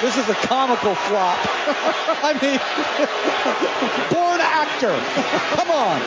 [0.00, 1.38] This is a comical flop.
[2.22, 2.58] I mean,
[4.14, 4.94] born actor.
[5.56, 5.98] Come on.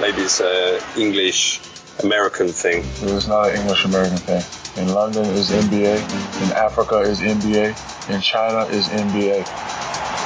[0.00, 1.60] Maybe it's a English
[2.02, 2.84] American thing.
[3.06, 4.42] It was not an English American thing.
[4.82, 5.96] In London is NBA.
[6.46, 7.76] In Africa is NBA.
[8.08, 9.38] In China is NBA.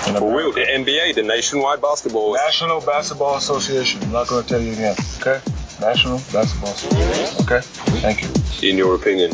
[0.08, 2.34] In For real, America- the NBA, the Nationwide Basketball.
[2.34, 4.00] National Basketball Association.
[4.04, 4.94] I'm not going to tell you again.
[5.20, 5.40] Okay?
[5.80, 7.44] National Basketball Association.
[7.44, 7.60] Okay?
[8.00, 8.70] Thank you.
[8.70, 9.32] in your opinion.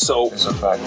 [0.00, 0.80] So, It's a fact.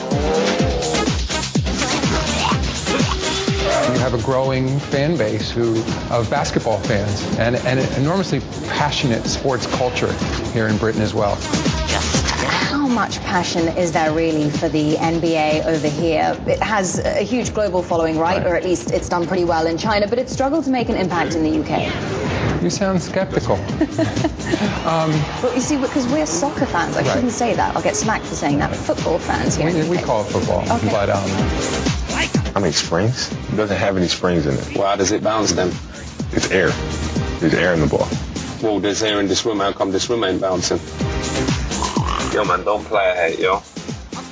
[3.94, 9.28] You have a growing fan base who of basketball fans and, and an enormously passionate
[9.28, 10.12] sports culture
[10.52, 11.38] here in Britain as well.
[12.94, 16.40] How much passion is there really for the NBA over here?
[16.46, 18.46] It has a huge global following, right?
[18.46, 20.96] Or at least it's done pretty well in China, but it's struggled to make an
[20.96, 22.62] impact in the UK.
[22.62, 23.56] You sound skeptical.
[24.86, 27.12] Well, you see, because we're soccer fans, I Right.
[27.14, 27.76] shouldn't say that.
[27.76, 28.70] I'll get smacked for saying that.
[28.70, 29.70] But football fans here.
[29.70, 30.04] in We, the we UK.
[30.04, 30.90] call it football, Okay.
[30.92, 31.28] but um,
[32.54, 33.32] How many springs?
[33.52, 34.78] It doesn't have any springs in it.
[34.78, 35.70] why does it bounce then?
[36.32, 36.70] It's air.
[37.40, 38.08] There's air in the ball.
[38.62, 39.62] Well, there's air in this room.
[39.62, 40.80] How come this room ain't bouncing?
[42.34, 43.58] Yo, man, don't play a hate, yo.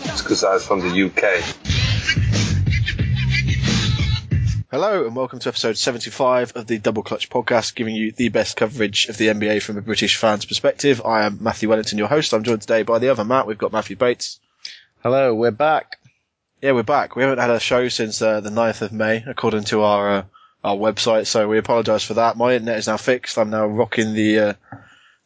[0.06, 1.22] It's because I was from the UK.
[4.72, 8.58] Hello and welcome to episode 75 of the Double Clutch podcast, giving you the best
[8.58, 11.04] coverage of the NBA from a British fan's perspective.
[11.06, 12.34] I am Matthew Wellington, your host.
[12.34, 13.46] I'm joined today by the other Matt.
[13.46, 14.40] We've got Matthew Bates.
[15.04, 16.00] Hello, we're back.
[16.60, 17.16] Yeah, we're back.
[17.16, 20.24] We haven't had a show since uh, the 9th of May, according to our uh,
[20.64, 22.36] our website, so we apologise for that.
[22.36, 23.38] My internet is now fixed.
[23.38, 24.54] I'm now rocking the uh,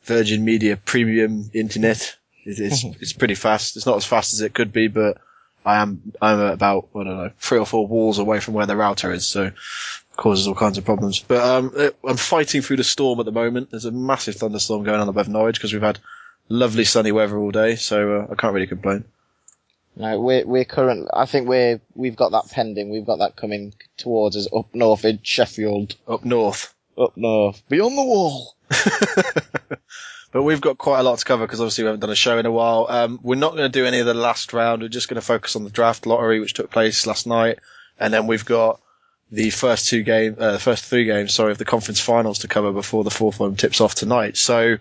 [0.03, 2.17] Virgin Media Premium Internet.
[2.45, 3.75] It, it's it's pretty fast.
[3.75, 5.17] It's not as fast as it could be, but
[5.65, 8.75] I am I'm about I don't know three or four walls away from where the
[8.75, 9.51] router is, so
[10.15, 11.19] causes all kinds of problems.
[11.19, 13.71] But um, it- I'm fighting through the storm at the moment.
[13.71, 15.99] There's a massive thunderstorm going on above Norwich because we've had
[16.47, 19.05] lovely sunny weather all day, so uh, I can't really complain.
[19.97, 21.07] No, we're we're current.
[21.13, 22.89] I think we're we've got that pending.
[22.91, 26.73] We've got that coming towards us up north in Sheffield, Up north.
[26.97, 28.55] up north, beyond the wall.
[30.35, 32.37] But we've got quite a lot to cover because obviously we haven't done a show
[32.37, 32.87] in a while.
[32.89, 34.81] Um, we're not going to do any of the last round.
[34.81, 37.59] We're just going to focus on the draft lottery, which took place last night,
[37.97, 38.81] and then we've got
[39.31, 42.49] the first two game, uh, the first three games, sorry, of the conference finals to
[42.49, 44.35] cover before the fourth one tips off tonight.
[44.35, 44.75] So,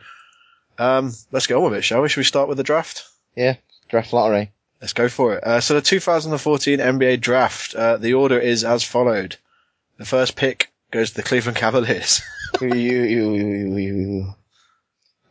[0.76, 2.08] um, let's get on with it, shall we?
[2.08, 3.04] Should we start with the draft?
[3.36, 3.54] Yeah,
[3.88, 4.50] draft lottery.
[4.80, 5.44] Let's go for it.
[5.44, 9.36] Uh, so the 2014 NBA draft, uh, the order is as followed.
[9.98, 12.22] The first pick goes to the Cleveland Cavaliers.
[12.60, 14.34] You, you, you, you, you.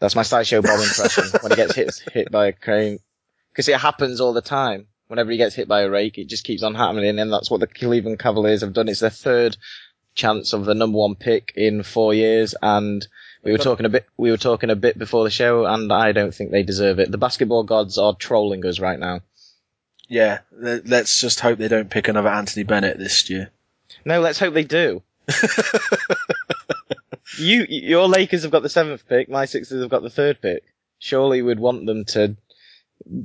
[0.03, 2.99] That's my sideshow Bob impression when he gets hit hit by a crane,
[3.53, 4.87] because it happens all the time.
[5.07, 7.61] Whenever he gets hit by a rake, it just keeps on happening, and that's what
[7.61, 8.89] the Cleveland Cavaliers have done.
[8.89, 9.55] It's their third
[10.13, 13.07] chance of the number one pick in four years, and
[13.43, 14.05] we were talking a bit.
[14.17, 17.09] We were talking a bit before the show, and I don't think they deserve it.
[17.09, 19.21] The basketball gods are trolling us right now.
[20.09, 23.51] yeah, let- let's just hope they don't pick another Anthony Bennett this year.
[24.03, 25.01] No, let's hope they do.
[27.37, 29.29] you, your Lakers have got the seventh pick.
[29.29, 30.63] My Sixers have got the third pick.
[30.99, 32.35] Surely we'd want them to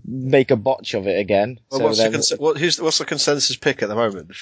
[0.04, 1.60] make a botch of it again.
[1.70, 4.32] Well, so what's, the cons- what, what's the consensus pick at the moment?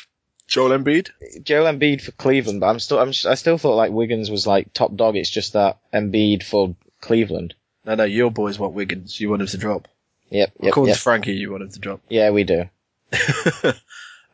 [0.47, 1.10] Joel Embiid?
[1.43, 4.72] Joel Embiid for Cleveland, but I'm still, I'm, I still thought like Wiggins was like
[4.72, 5.16] top dog.
[5.16, 7.55] It's just that Embiid for Cleveland.
[7.84, 9.21] No, no, your boys want Wiggins.
[9.21, 9.88] You want him to drop.
[10.31, 10.97] Yep, yep, According yep.
[10.97, 12.00] to Frankie, you want him to drop.
[12.09, 12.69] Yeah, we do.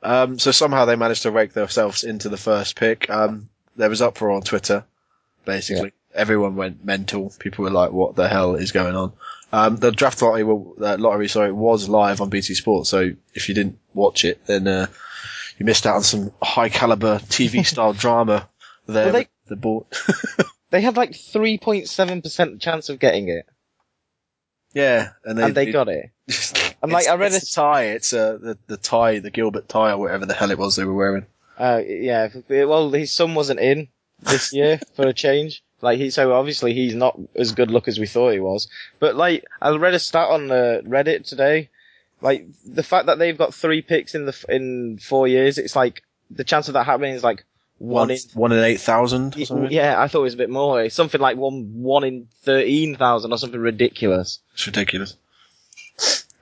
[0.03, 3.09] Um, so somehow they managed to rake themselves into the first pick.
[3.09, 4.85] Um, there was uproar on Twitter,
[5.45, 5.93] basically.
[6.15, 7.33] Everyone went mental.
[7.39, 9.13] People were like, what the hell is going on?
[9.53, 12.87] Um, the draft lottery, uh, lottery, sorry, was live on BT Sport.
[12.87, 14.87] So if you didn't watch it, then, uh,
[15.59, 18.49] you missed out on some high caliber TV style drama
[18.87, 19.05] there.
[19.05, 19.87] Well, they- the ball.
[20.71, 23.47] They had like 3.7% chance of getting it,
[24.73, 25.11] yeah.
[25.23, 26.11] And they, and they got it.
[26.83, 27.85] I'm like, I read it's a tie.
[27.89, 30.85] It's uh, the the tie, the Gilbert tie, or whatever the hell it was they
[30.87, 31.27] were wearing.
[31.63, 32.29] Uh, yeah.
[32.49, 33.87] Well, his son wasn't in
[34.19, 35.63] this year for a change.
[35.81, 38.69] Like he, so obviously he's not as good look as we thought he was.
[38.99, 41.71] But like, I read a stat on uh, Reddit today.
[42.21, 46.03] Like the fact that they've got three picks in the in four years, it's like
[46.31, 47.45] the chance of that happening is like
[47.79, 48.19] one in.
[48.35, 49.37] one in eight thousand.
[49.71, 50.83] Yeah, I thought it was a bit more.
[50.83, 54.41] It's something like one one in thirteen thousand or something ridiculous.
[54.55, 55.17] It's ridiculous.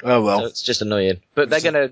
[0.03, 0.41] Oh well.
[0.41, 1.21] So it's just annoying.
[1.35, 1.91] But they're gonna.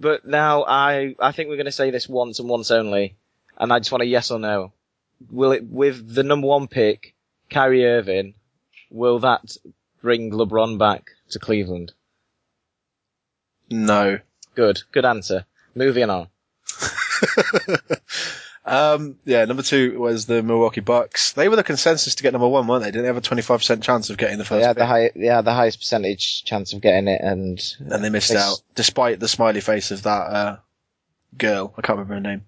[0.00, 3.16] But now I I think we're gonna say this once and once only,
[3.58, 4.72] and I just want a yes or no.
[5.30, 7.14] Will it with the number one pick,
[7.50, 8.34] Kyrie Irving?
[8.90, 9.56] Will that
[10.00, 11.92] bring LeBron back to Cleveland?
[13.68, 14.18] No.
[14.54, 15.44] Good, good answer.
[15.74, 16.28] Moving on.
[18.70, 21.32] Um, yeah, number two was the Milwaukee Bucks.
[21.32, 22.92] They were the consensus to get number one, weren't they?
[22.92, 25.52] Didn't they have a 25% chance of getting the first had the high, yeah, the
[25.52, 29.60] highest percentage chance of getting it, and and they missed they out, despite the smiley
[29.60, 30.56] face of that, uh,
[31.36, 31.74] girl.
[31.76, 32.44] I can't remember her name.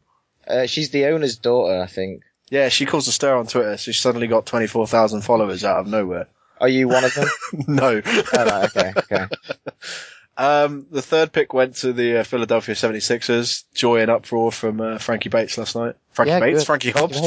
[0.47, 2.23] Uh, she's the owner's daughter, I think.
[2.51, 5.87] Yeah, she caused a stir on Twitter, so she suddenly got 24,000 followers out of
[5.89, 6.29] nowhere.
[6.61, 7.29] Are you one of them?
[7.67, 8.01] no.
[8.05, 9.27] oh, right, okay, okay.
[10.43, 13.63] Um, the third pick went to the uh, Philadelphia 76ers.
[13.75, 15.95] Joy and uproar from uh, Frankie Bates last night.
[16.11, 16.59] Frankie Yeah, Bates?
[16.61, 16.67] good.
[16.67, 17.21] Frankie Hobbs?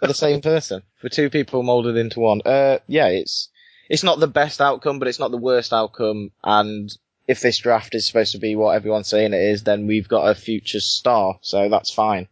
[0.00, 0.82] The, same person.
[1.02, 2.40] We're two people molded into one.
[2.44, 3.50] Uh, yeah, it's
[3.90, 6.30] it's not the best outcome, but it's not the worst outcome.
[6.42, 6.90] And
[7.28, 10.30] if this draft is supposed to be what everyone's saying it is, then we've got
[10.30, 12.28] a future star, so that's fine.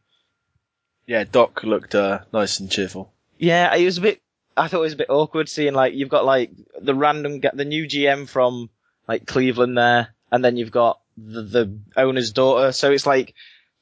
[1.06, 3.12] yeah, Doc looked uh, nice and cheerful.
[3.38, 4.22] Yeah, it was a bit.
[4.56, 6.50] I thought it was a bit awkward seeing like you've got like
[6.80, 8.70] the random the new GM from
[9.08, 12.72] like Cleveland there, and then you've got the, the owner's daughter.
[12.72, 13.34] So it's like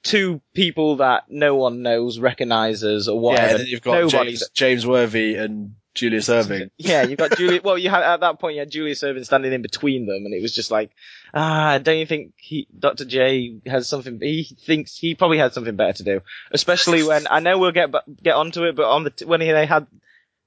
[0.03, 3.47] two people that no one knows, recognizes, or whatever.
[3.47, 6.71] Yeah, and then you've got James, James Worthy and Julius Erving.
[6.77, 7.63] Yeah, you've got Julius.
[7.65, 10.33] Well, you had at that point you had Julius Erving standing in between them, and
[10.33, 10.91] it was just like,
[11.35, 13.05] ah, don't you think he, Dr.
[13.05, 14.21] J has something?
[14.21, 16.21] He thinks he probably had something better to do,
[16.53, 17.93] especially when I know we'll get
[18.23, 19.87] get onto it, but on the when he, they had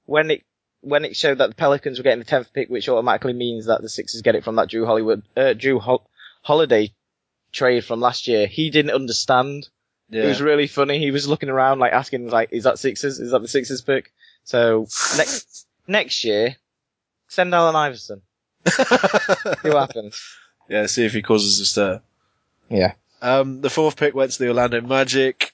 [0.06, 0.44] when it
[0.82, 3.82] when it showed that the Pelicans were getting the tenth pick, which automatically means that
[3.82, 6.08] the Sixers get it from that Drew Hollywood uh, Drew Hol-
[6.42, 6.92] Holiday
[7.52, 8.46] trade from last year.
[8.46, 9.68] He didn't understand.
[10.08, 10.24] Yeah.
[10.24, 10.98] It was really funny.
[10.98, 13.20] He was looking around like asking like, is that Sixers?
[13.20, 14.12] Is that the Sixers pick?
[14.44, 14.86] So
[15.16, 16.56] next next year,
[17.28, 18.22] send Allen Iverson.
[18.66, 18.74] See
[19.70, 20.20] what happens.
[20.68, 22.00] yeah, see if he causes a stir.
[22.68, 22.92] Yeah.
[23.22, 25.52] Um, the fourth pick went to the Orlando Magic.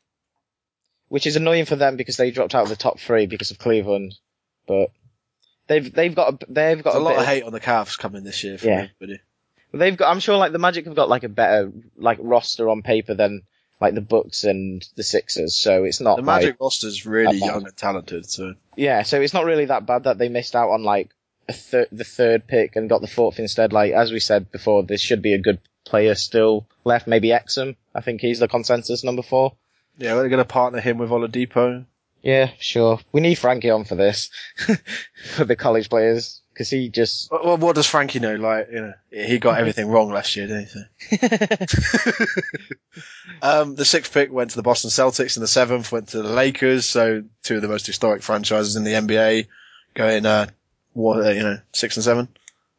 [1.09, 3.59] Which is annoying for them because they dropped out of the top three because of
[3.59, 4.17] Cleveland.
[4.67, 4.91] But
[5.67, 8.25] they've they've got a, they've got There's a lot of hate on the Cavs coming
[8.25, 8.87] this year from Yeah.
[9.01, 9.21] everybody.
[9.73, 10.11] They've got.
[10.11, 13.43] I'm sure like the Magic have got like a better like roster on paper than
[13.81, 15.55] like the Bucks and the Sixers.
[15.55, 19.35] So it's not The like- Magic roster's really young and talented, so Yeah, so it's
[19.35, 21.11] not really that bad that they missed out on like
[21.49, 23.73] a thir- the third pick and got the fourth instead.
[23.73, 27.07] Like as we said before, there should be a good player still left.
[27.07, 27.77] Maybe Exum.
[27.95, 29.53] I think he's the consensus number four.
[29.99, 31.85] yeah, we're going to partner him with Oladipo.
[32.27, 32.99] Yeah, sure.
[33.13, 34.31] We need Frankie on for this
[35.37, 38.35] for the college players because he just Well, what does Frankie know?
[38.35, 41.19] Like, you know, he got everything wrong last year, didn't he?
[43.43, 46.29] um, the sixth pick went to the Boston Celtics, and the seventh went to the
[46.29, 46.85] Lakers.
[46.85, 49.47] So two of the most historic franchises in the NBA,
[49.95, 50.49] going, uh,
[50.95, 52.27] what, uh, you know, six and seven.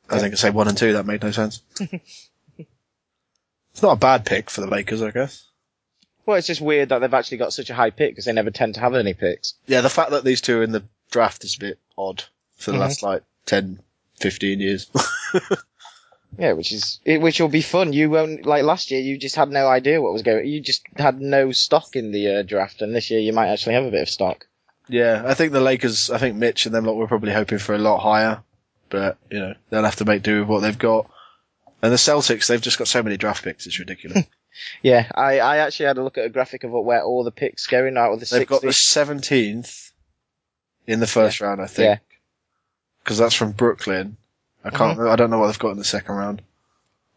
[0.10, 0.92] I was going to say one and two.
[0.92, 1.62] That made no sense.
[1.80, 5.47] it's not a bad pick for the Lakers, I guess.
[6.28, 8.52] Well, it's just weird that they've actually got such a high pick because they never
[8.52, 9.56] tend to have any picks.
[9.66, 12.24] Yeah, the fact that these two are in the draft is a bit odd
[12.58, 12.82] for the Mhm.
[12.82, 13.80] last like 10,
[14.20, 14.88] 15 years.
[16.38, 17.94] Yeah, which is it, which will be fun.
[17.94, 19.00] You won't like last year.
[19.00, 20.46] You just had no idea what was going.
[20.46, 23.76] You just had no stock in the uh, draft, and this year you might actually
[23.76, 24.46] have a bit of stock.
[24.90, 27.74] Yeah, I think the Lakers, I think Mitch and them lot were probably hoping for
[27.74, 28.44] a lot higher,
[28.90, 31.10] but you know they'll have to make do with what they've got.
[31.82, 34.26] And the Celtics, they've just got so many draft picks, it's ridiculous.
[34.82, 37.68] Yeah, I, I actually had a look at a graphic of where all the picks
[37.68, 39.92] going out of the they've got the seventeenth
[40.86, 41.98] in the first round, I think, Yeah.
[43.04, 44.18] because that's from Brooklyn.
[44.64, 45.10] I can't, mm-hmm.
[45.10, 46.42] I don't know what they've got in the second round.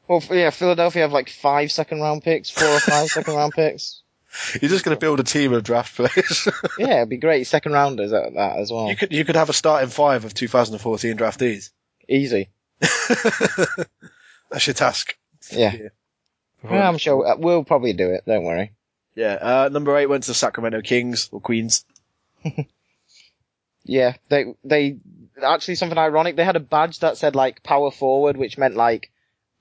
[0.06, 4.02] Well, yeah, Philadelphia have like five second round picks, four or five second round picks.
[4.60, 6.48] You're just going to build a team of draft players.
[6.78, 7.46] Yeah, it'd be great.
[7.46, 8.88] Second rounders at that as well.
[8.88, 11.70] you could, you could have a starting five of 2014 draftees.
[12.08, 12.48] Easy.
[12.81, 15.16] That's your task.
[15.52, 15.72] Yeah.
[15.75, 15.88] Yeah,
[16.68, 18.25] I'm sure uh, we'll probably do it.
[18.26, 18.73] Don't worry.
[19.14, 21.85] Yeah, uh, number eight went to the Sacramento Kings or Queens.
[23.85, 24.99] Yeah, they they
[25.42, 26.37] actually something ironic.
[26.37, 29.11] They had a badge that said like power forward, which meant like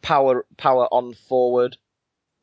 [0.02, 1.78] power power on forward.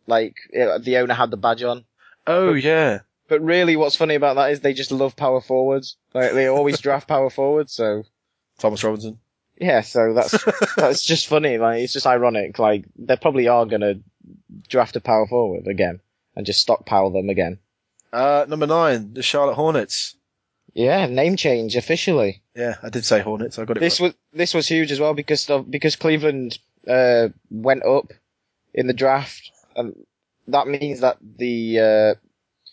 [0.06, 1.84] Like it, the owner had the badge on.
[2.26, 3.00] Oh yeah.
[3.28, 5.96] But really, what's funny about that is they just love power forwards.
[6.14, 7.72] Like they always draft power forwards.
[7.72, 8.04] So
[8.58, 9.18] Thomas Robinson.
[9.60, 10.44] yeah, so that's
[10.76, 11.58] that's just funny.
[11.58, 12.58] Like it's just ironic.
[12.58, 14.00] Like they probably are gonna
[14.68, 16.00] draft a power forward again
[16.34, 17.58] and just stockpile them again.
[18.12, 20.16] Uh, number nine, the Charlotte Hornets.
[20.74, 22.42] Yeah, name change officially.
[22.54, 23.58] Yeah, I did say Hornets.
[23.58, 23.80] I got it.
[23.80, 24.08] This right.
[24.08, 28.12] was this was huge as well because of, because Cleveland uh, went up
[28.74, 29.94] in the draft, and
[30.48, 32.14] that means that the uh,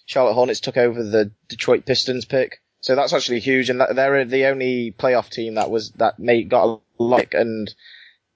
[0.06, 2.62] Charlotte Hornets took over the Detroit Pistons pick.
[2.82, 6.50] So that's actually huge, and that, they're the only playoff team that was that made
[6.50, 7.74] got a lock, and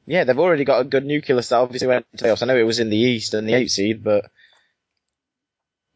[0.07, 2.41] yeah, they've already got a good nucleus that obviously went to playoffs.
[2.41, 4.25] I know it was in the East and the eight seed, but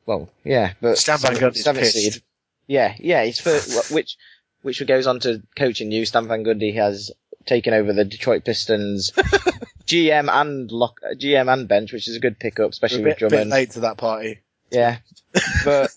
[0.05, 1.93] well, yeah, but Stan Van Gundy's pissed.
[1.93, 2.23] seed.
[2.67, 3.57] Yeah, yeah, he's for
[3.93, 4.17] which
[4.61, 6.05] which goes on to coaching you.
[6.05, 7.11] Stan Van Gundy has
[7.45, 9.11] taken over the Detroit Pistons
[9.85, 13.19] GM and lock, GM and bench, which is a good pickup, especially a bit, with
[13.19, 13.49] bit Drummond.
[13.49, 14.41] late to that party.
[14.69, 14.97] Yeah,
[15.65, 15.95] but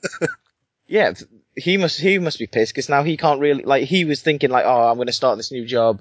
[0.87, 1.15] yeah,
[1.57, 4.51] he must he must be pissed because now he can't really like he was thinking
[4.51, 6.01] like, oh, I'm going to start this new job,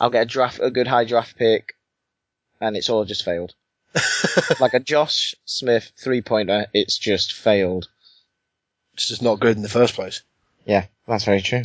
[0.00, 1.74] I'll get a draft a good high draft pick,
[2.60, 3.54] and it's all just failed.
[4.60, 7.88] like a Josh Smith three pointer, it's just failed.
[8.94, 10.22] It's just not good in the first place.
[10.64, 11.62] Yeah, that's very true.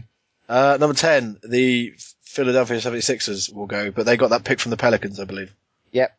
[0.48, 4.78] Uh, number 10, the Philadelphia 76ers will go, but they got that pick from the
[4.78, 5.54] Pelicans, I believe.
[5.92, 6.16] Yep.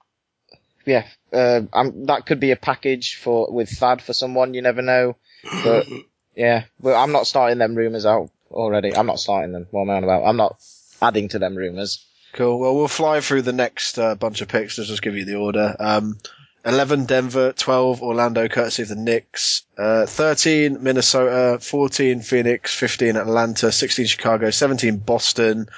[0.85, 1.62] Yeah, uh,
[2.06, 4.54] that could be a package for with Thad for someone.
[4.54, 5.16] You never know,
[5.64, 5.87] but
[6.37, 8.94] yeah, well, I'm not starting them rumors out already.
[8.94, 9.66] I'm not starting them.
[9.73, 10.25] What am I on about?
[10.25, 10.62] I'm not
[11.00, 12.05] adding to them rumors.
[12.33, 12.59] Cool.
[12.59, 14.76] Well, we'll fly through the next uh, bunch of picks.
[14.76, 15.75] Let's just give you the order.
[15.79, 16.19] Um,
[16.67, 23.71] 11 Denver, 12 Orlando, courtesy of the Knicks, uh, 13 Minnesota, 14 Phoenix, 15 Atlanta,
[23.71, 25.69] 16 Chicago, 17 Boston,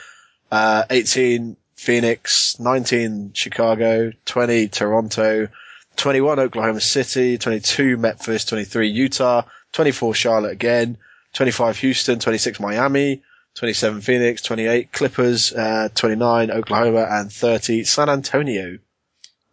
[0.51, 5.49] uh, 18 Phoenix, 19 Chicago, 20 Toronto,
[5.97, 10.97] 21 Oklahoma City, 22 Memphis, 23 Utah, 24 Charlotte again,
[11.35, 13.23] 25 Houston, 26 Miami,
[13.59, 18.79] 27 Phoenix, 28 Clippers, uh, 29 Oklahoma, and 30 San Antonio.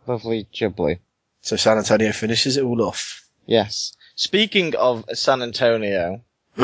[0.05, 1.00] Lovely jubbly.
[1.41, 3.25] So San Antonio finishes it all off.
[3.47, 3.95] Yes.
[4.15, 6.21] Speaking of San Antonio,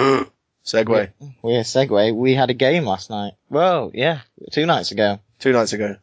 [0.66, 1.12] Segway.
[1.42, 2.16] we're segue.
[2.16, 3.34] We had a game last night.
[3.50, 4.20] Well, yeah,
[4.52, 5.20] two nights ago.
[5.40, 5.96] Two nights ago.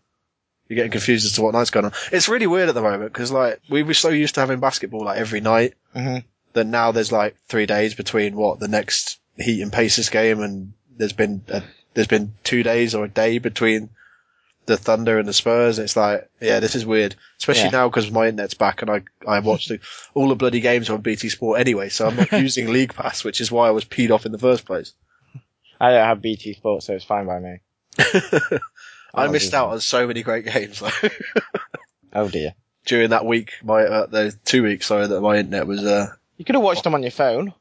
[0.68, 1.92] You're getting confused as to what night's going on.
[2.12, 5.04] It's really weird at the moment because like we were so used to having basketball
[5.04, 6.25] like every night Mhm.
[6.54, 10.73] that now there's like three days between what the next Heat and Pacers game and
[10.99, 11.62] there's been a,
[11.95, 13.88] there's been two days or a day between
[14.67, 15.78] the Thunder and the Spurs.
[15.78, 17.71] It's like yeah, this is weird, especially Yeah.
[17.71, 19.81] now because my internet's back and I I watched the,
[20.14, 23.40] all the bloody games on BT Sport anyway, so I'm not using League Pass, which
[23.40, 24.93] is why I was peed off in the first place.
[25.81, 27.61] I don't have BT Sport, so it's fine by me.
[29.14, 29.61] I Oh, missed dear.
[29.61, 30.90] out on so many great games though.
[32.12, 32.55] Oh dear.
[32.87, 35.85] during that week, my uh, those two weeks, sorry, that my internet was.
[35.85, 37.52] Uh, You could have watched them on your phone.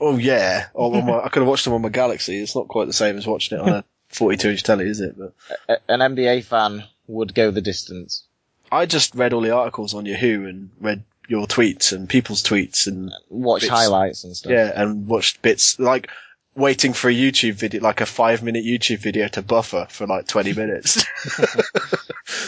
[0.00, 2.38] Oh yeah, on my, I could have watched them on my Galaxy.
[2.38, 5.16] It's not quite the same as watching it on a 42 inch telly, is it?
[5.18, 5.34] But
[5.68, 8.24] A- an NBA fan would go the distance.
[8.72, 12.86] I just read all the articles on Yahoo and read your tweets and people's tweets
[12.86, 13.72] and watched Bits.
[13.72, 14.52] highlights and stuff.
[14.52, 16.08] yeah, and watched bits like
[16.56, 20.26] waiting for a YouTube video, like a five minute YouTube video to buffer for like
[20.26, 21.04] 20 minutes.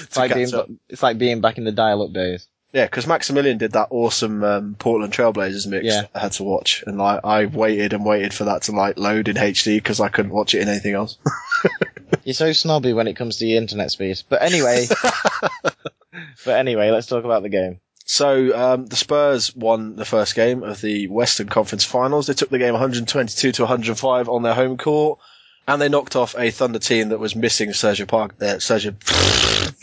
[0.04, 2.47] It's like, being, it's like being back in the dial-up days.
[2.73, 6.07] Yeah, because Maximilian did that awesome um, Portland Trailblazers mix Yeah.
[6.14, 9.29] I had to watch, and like I waited and waited for that to like load
[9.29, 11.19] in HD because I couldn't watch it in anything else.
[12.25, 14.23] You're so snobby when it comes to your internet speed.
[14.29, 14.87] But anyway,
[16.45, 17.81] but anyway, let's talk about the game.
[18.05, 22.26] So um, the Spurs won the first game of the Western Conference Finals.
[22.26, 25.19] They took the game 122 to 105 on their home court,
[25.69, 28.45] and they knocked off a Thunder team that was missing Serge Parker.
[28.45, 28.85] Uh, Serge,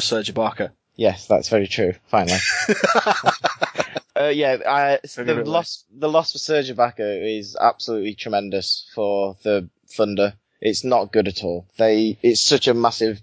[0.02, 0.72] Serge Ibaka.
[0.96, 1.94] Yes, that's very true.
[2.08, 2.40] Finally.
[4.16, 9.70] uh, yeah, I, the loss, the loss for Serge Ibaka is absolutely tremendous for the
[9.88, 10.34] Thunder.
[10.62, 11.68] It's not good at all.
[11.78, 13.22] They, it's such a massive,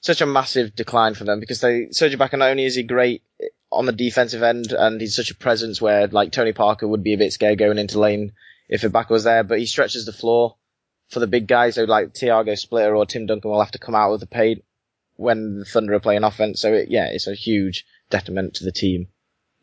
[0.00, 3.22] such a massive decline for them because they, Serge Ibaka not only is he great
[3.72, 7.14] on the defensive end and he's such a presence where like Tony Parker would be
[7.14, 8.32] a bit scared going into lane
[8.68, 10.56] if Ibaka was there, but he stretches the floor
[11.08, 11.74] for the big guys.
[11.74, 14.64] So like Tiago Splitter or Tim Duncan will have to come out of the paint
[15.20, 16.60] when the Thunder are playing offense.
[16.60, 19.08] So it, yeah, it's a huge detriment to the team.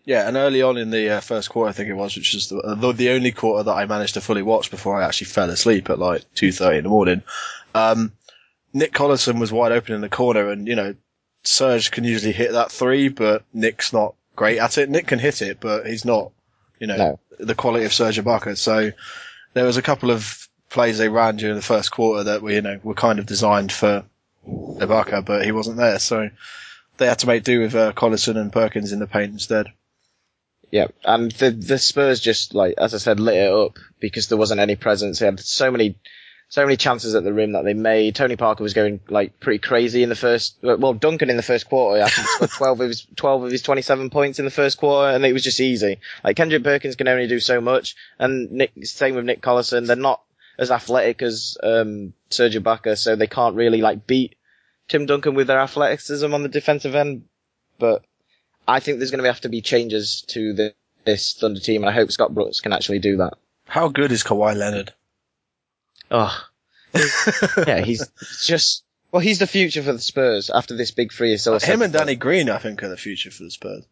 [0.05, 2.47] Yeah, and early on in the uh, first quarter, I think it was, which was
[2.47, 5.49] the, the the only quarter that I managed to fully watch before I actually fell
[5.49, 7.23] asleep at like two thirty in the morning.
[7.75, 8.13] Um,
[8.73, 10.95] Nick Collison was wide open in the corner, and you know,
[11.43, 14.89] Serge can usually hit that three, but Nick's not great at it.
[14.89, 16.31] Nick can hit it, but he's not,
[16.79, 17.19] you know, No.
[17.39, 18.55] the quality of Serge Ibaka.
[18.57, 18.91] So
[19.53, 22.61] there was a couple of plays they ran during the first quarter that were, you
[22.61, 24.05] know, were kind of designed for
[24.47, 26.29] Ibaka, but he wasn't there, so
[26.97, 29.67] they had to make do with uh, Collison and Perkins in the paint instead.
[30.71, 34.37] Yeah, and the the Spurs just like as I said lit it up because there
[34.37, 35.19] wasn't any presence.
[35.19, 35.95] They had so many
[36.49, 38.15] so many chances at the rim that they made.
[38.15, 40.57] Tony Parker was going like pretty crazy in the first.
[40.61, 43.61] Well, Duncan in the first quarter, I think scored twelve of his twelve of his
[43.61, 45.99] twenty seven points in the first quarter, and it was just easy.
[46.23, 49.87] Like Kendrick Perkins can only do so much, and Nick same with Nick Collison.
[49.87, 50.21] They're not
[50.57, 54.35] as athletic as um, Serge Ibaka, so they can't really like beat
[54.87, 57.25] Tim Duncan with their athleticism on the defensive end.
[57.77, 58.03] But
[58.67, 60.73] I think there's going to have to be changes to the,
[61.05, 63.33] this Thunder team, and I hope Scott Brooks can actually do that.
[63.65, 64.93] How good is Kawhi Leonard?
[66.09, 66.35] Oh,
[67.67, 68.07] yeah, he's
[68.45, 71.59] just well, he's the future for the Spurs after this big three is still.
[71.59, 73.85] Him and Danny Green, I think, are the future for the Spurs.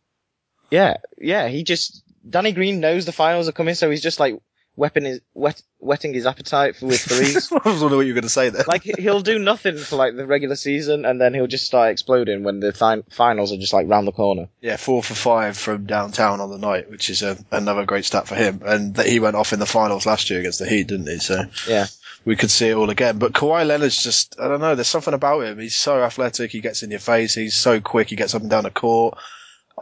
[0.72, 4.40] Yeah, yeah, he just Danny Green knows the finals are coming, so he's just like,
[4.76, 7.52] weapon is wet, wetting his appetite for with threes.
[7.52, 8.64] I was wondering what you were going to say there.
[8.68, 11.92] like he- he'll do nothing for like the regular season, and then he'll just start
[11.92, 14.48] exploding when the fin- finals are just like round the corner.
[14.62, 18.28] Yeah, four for five from downtown on the night, which is a, another great stat
[18.28, 18.62] for him.
[18.66, 21.18] And that he went off in the finals last year against the Heat, didn't he?
[21.20, 21.86] So Yeah.
[22.26, 23.18] we could see it all again.
[23.20, 25.60] But Kawhi Leonard's just, I don't know, there's something about him.
[25.60, 28.50] He's so athletic, he gets in your face, he's so quick, he gets up and
[28.50, 29.18] down the court.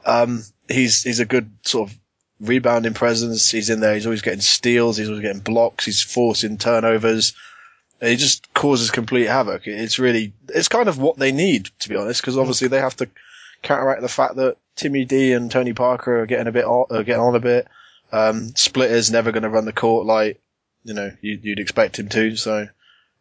[0.05, 1.97] Um, he's, he's a good sort of
[2.43, 3.49] rebounding presence.
[3.49, 7.33] He's in there, he's always getting steals, he's always getting blocks, he's forcing turnovers.
[8.01, 9.65] He just causes complete havoc.
[9.65, 12.97] It's really, it's kind of what they need, to be honest, because obviously they have
[12.97, 13.09] to
[13.61, 17.01] counteract the fact that Timmy D and Tony Parker are getting a bit, on, uh,
[17.03, 17.67] getting on a bit.
[18.11, 20.41] Um, Splitter's never going to run the court like,
[20.83, 22.35] you know, you, you'd expect him to.
[22.35, 22.67] So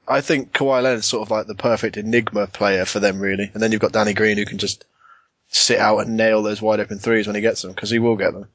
[0.09, 3.51] I think Kawhi Leonard's sort of like the perfect enigma player for them, really.
[3.55, 4.85] And then you've got Danny Green who can just
[5.49, 8.17] sit out and nail those wide open threes when he gets them, because he will
[8.17, 8.49] get them.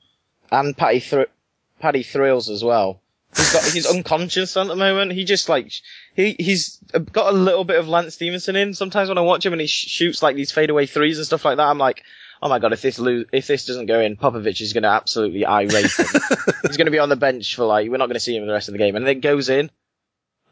[0.51, 1.31] And Patty Thr-
[1.79, 3.01] Paddy Thrills as well.
[3.35, 5.11] He's got he's unconscious at the moment.
[5.11, 5.71] He just like
[6.15, 8.73] he he's uh, got a little bit of Lance Stephenson in.
[8.73, 11.45] Sometimes when I watch him and he sh- shoots like these fadeaway threes and stuff
[11.45, 12.03] like that, I'm like,
[12.41, 14.89] oh my god, if this lo- if this doesn't go in, Popovich is going to
[14.89, 16.05] absolutely irate him.
[16.63, 18.47] he's going to be on the bench for like we're not going to see him
[18.47, 19.69] the rest of the game, and then it goes in,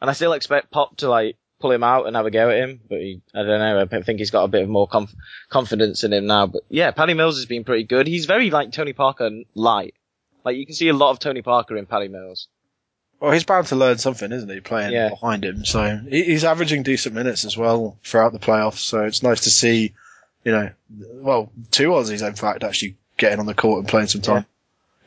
[0.02, 2.58] and I still expect Pop to like pull him out and have a go at
[2.60, 3.88] him, but he, I don't know.
[3.92, 5.16] I think he's got a bit of more conf-
[5.50, 6.46] confidence in him now.
[6.46, 8.06] But yeah, Patty Mills has been pretty good.
[8.06, 9.96] He's very like Tony Parker light.
[10.44, 12.50] Like you can see a lot of Tony Parker in Patty Mills.
[13.20, 15.10] Well, he's bound to learn something, isn't he, playing Yeah.
[15.10, 15.66] behind him?
[15.66, 18.78] So he's averaging decent minutes as well throughout the playoffs.
[18.78, 19.96] So it's nice to see,
[20.44, 20.70] you know,
[21.14, 24.46] well, two Aussies, in fact, actually getting on the court and playing some time.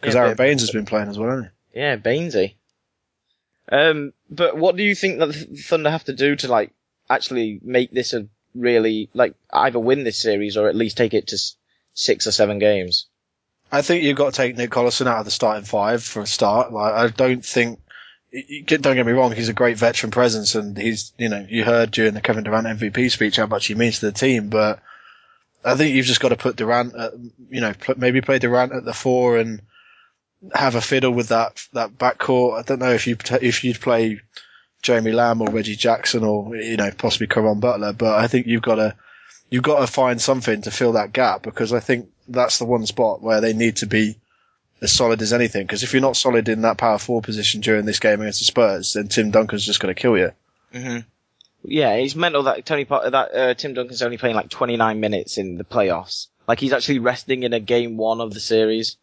[0.00, 1.78] Because Yeah, Aron Baynes has been playing as well, hasn't he?
[1.78, 2.54] Yeah, Baynesy.
[3.70, 6.72] Um, but what do you think that the Thunder have to do to like
[7.08, 11.28] actually make this a really like either win this series or at least take it
[11.28, 11.38] to
[11.94, 13.06] six or seven games?
[13.70, 16.26] I think you've got to take Nick Collison out of the starting five for a
[16.26, 16.72] start.
[16.72, 17.80] Like, I don't think,
[18.64, 21.90] don't get me wrong, he's a great veteran presence and he's, you know, you heard
[21.90, 24.80] during the Kevin Durant MVP speech how much he means to the team, but
[25.62, 27.12] I think you've just got to put Durant, at,
[27.50, 29.60] you know, maybe play Durant at the four and
[30.54, 32.58] have a fiddle with that, that backcourt.
[32.58, 34.20] I don't know if you, if you'd play
[34.82, 38.62] Jeremy Lamb or Reggie Jackson or, you know, possibly Caron Butler, but I think you've
[38.62, 38.94] got to,
[39.50, 42.86] you've got to find something to fill that gap because I think that's the one
[42.86, 44.16] spot where they need to be
[44.80, 45.66] as solid as anything.
[45.66, 48.44] Because if you're not solid in that power four position during this game against the
[48.44, 50.32] Spurs, then Tim Duncan's just going to kill you.
[50.72, 51.00] Mm-hmm.
[51.64, 55.38] Yeah, it's mental that Tony Par- that uh, Tim Duncan's only playing like 29 minutes
[55.38, 56.28] in the playoffs.
[56.46, 58.96] Like he's actually resting in a game one of the series,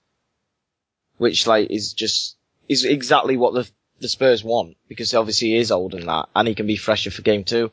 [1.17, 2.36] which like is just
[2.67, 6.47] is exactly what the the Spurs want because obviously he is old in that and
[6.47, 7.71] he can be fresher for game two.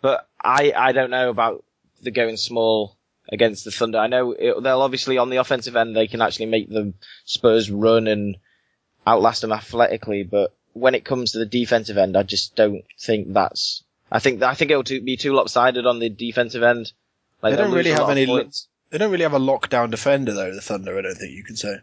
[0.00, 1.64] But I I don't know about
[2.02, 2.96] the going small
[3.30, 3.98] against the Thunder.
[3.98, 7.70] I know it, they'll obviously on the offensive end they can actually make the Spurs
[7.70, 8.36] run and
[9.06, 13.32] outlast them athletically, but when it comes to the defensive end, I just don't think
[13.32, 13.82] that's.
[14.10, 16.92] I think I think it'll too, be too lopsided on the defensive end.
[17.42, 18.48] Like They don't really have any lo-.
[18.90, 20.54] They don't really have a lockdown defender though.
[20.54, 21.76] The Thunder, I don't think you can say.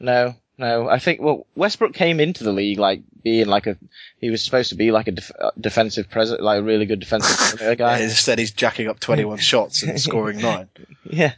[0.00, 0.88] No, no.
[0.88, 3.76] I think well, Westbrook came into the league like being like a.
[4.20, 7.00] He was supposed to be like a def- uh, defensive present, like a really good
[7.00, 8.00] defensive guy.
[8.00, 10.68] Instead, he's jacking up 21 shots and scoring nine.
[11.10, 11.32] Yeah.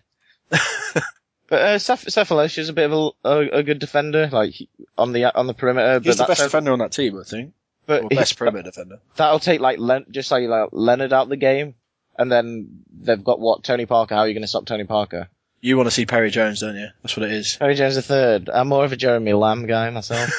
[1.49, 4.55] but uh, Seth Sefolosha is a bit of a, a, a good defender, like
[4.97, 6.01] on the on the perimeter.
[6.01, 7.53] He's but the best defender on that team, I think.
[7.87, 8.99] But Or he- best perimeter defender.
[9.16, 11.75] that'll take like Len- just like, like Leonard out the game,
[12.19, 14.14] and then they've got what Tony Parker.
[14.14, 15.29] How are you going to stop Tony Parker?
[15.61, 16.88] You want to see Perry Jones, don't you?
[17.03, 17.57] That's what it is.
[17.57, 18.49] Perry Jones the third.
[18.53, 20.31] I'm more of a Jeremy Lamb guy myself,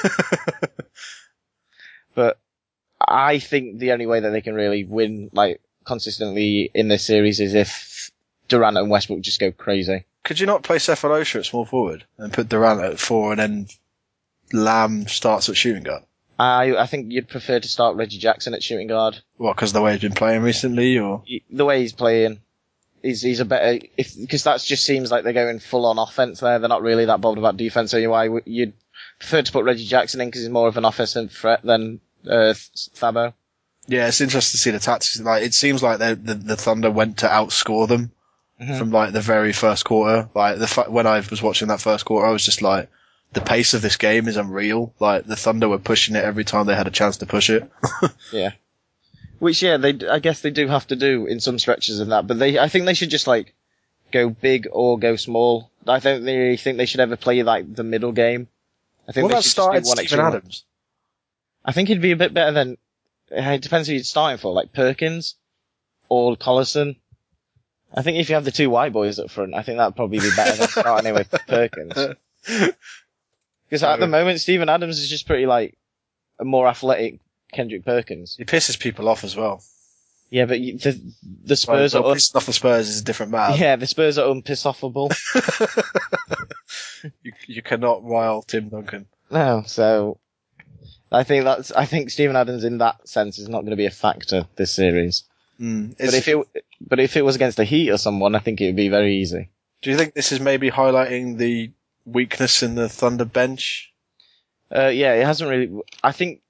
[2.14, 2.38] but
[3.00, 7.40] I think the only way that they can really win like consistently in this series
[7.40, 8.10] is if
[8.48, 10.04] Durant and Westbrook just go crazy.
[10.24, 13.66] Could you not play Sefolosha at small forward and put Durant at four and then
[14.52, 16.02] Lamb starts at shooting guard?
[16.38, 19.20] I I think you'd prefer to start Reggie Jackson at shooting guard.
[19.36, 22.40] What, because the way he's been playing recently, or The way he's playing,
[23.02, 26.40] he's he's a better if because that just seems like they're going full on offense
[26.40, 26.58] there.
[26.58, 27.90] They're not really that bothered about defense.
[27.90, 28.72] So why you'd
[29.18, 32.54] prefer to put Reggie Jackson in because he's more of an offensive threat than uh,
[32.96, 33.32] Thabo.
[33.86, 35.20] yeah, it's interesting to see the tactics.
[35.20, 38.12] Like it seems like they- the the Thunder went to outscore them
[38.76, 40.28] from like the very first quarter.
[40.34, 42.88] Like the when I was watching that first quarter, I was just like,
[43.32, 44.92] the pace of this game is unreal.
[44.98, 47.70] Like the Thunder were pushing it every time they had a chance to push it.
[48.32, 48.50] Yeah.
[49.38, 52.26] Which yeah, they I guess they do have to do in some stretches of that,
[52.26, 53.54] but they I think they should just like
[54.12, 55.70] go big or go small.
[55.86, 58.48] I don't really think they should ever play like the middle game.
[59.08, 60.38] I think What they about should started just do one Steven extra.
[60.38, 60.64] Adams?
[61.64, 62.78] I think he'd be a bit better than.
[63.30, 65.34] uh, It depends who you're starting for, like Perkins
[66.08, 66.96] or Collison.
[67.94, 70.18] I think if you have the two white boys up front, I think that'd probably
[70.18, 71.94] be better than starting in with Perkins.
[73.68, 75.76] Because at the moment, Steven Adams is just pretty like
[76.40, 77.20] a more athletic
[77.52, 78.36] Kendrick Perkins.
[78.36, 79.62] He pisses people off as well.
[80.30, 81.00] Yeah, but you, the
[81.44, 83.56] the Spurs well, are pissing off the Spurs is a different matter.
[83.56, 85.14] yeah the Spurs are unpissoffable.
[87.22, 89.06] you, you cannot rile Tim Duncan.
[89.30, 90.18] no, so
[91.10, 93.86] I think that's I think Steven Adams in that sense is not going to be
[93.86, 95.24] a factor this series.
[95.58, 95.96] Mm.
[95.96, 96.46] But if it
[96.80, 99.16] but if it was against the Heat or someone, I think it would be very
[99.16, 99.48] easy.
[99.80, 101.72] do you think this is maybe highlighting the
[102.04, 103.92] weakness in the Thunder bench?
[104.74, 105.80] Uh, yeah, it hasn't really.
[106.04, 106.42] I think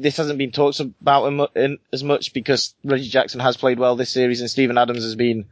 [0.00, 3.96] this hasn't been talked about in, in, as much because Reggie Jackson has played well
[3.96, 5.46] this series, and Steven Adams has been.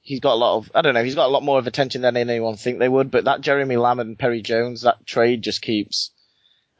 [0.00, 0.70] He's got a lot of.
[0.74, 1.04] I don't know.
[1.04, 3.10] He's got a lot more of attention than anyone think they would.
[3.10, 6.10] But that Jeremy Lamb and Perry Jones, that trade just keeps.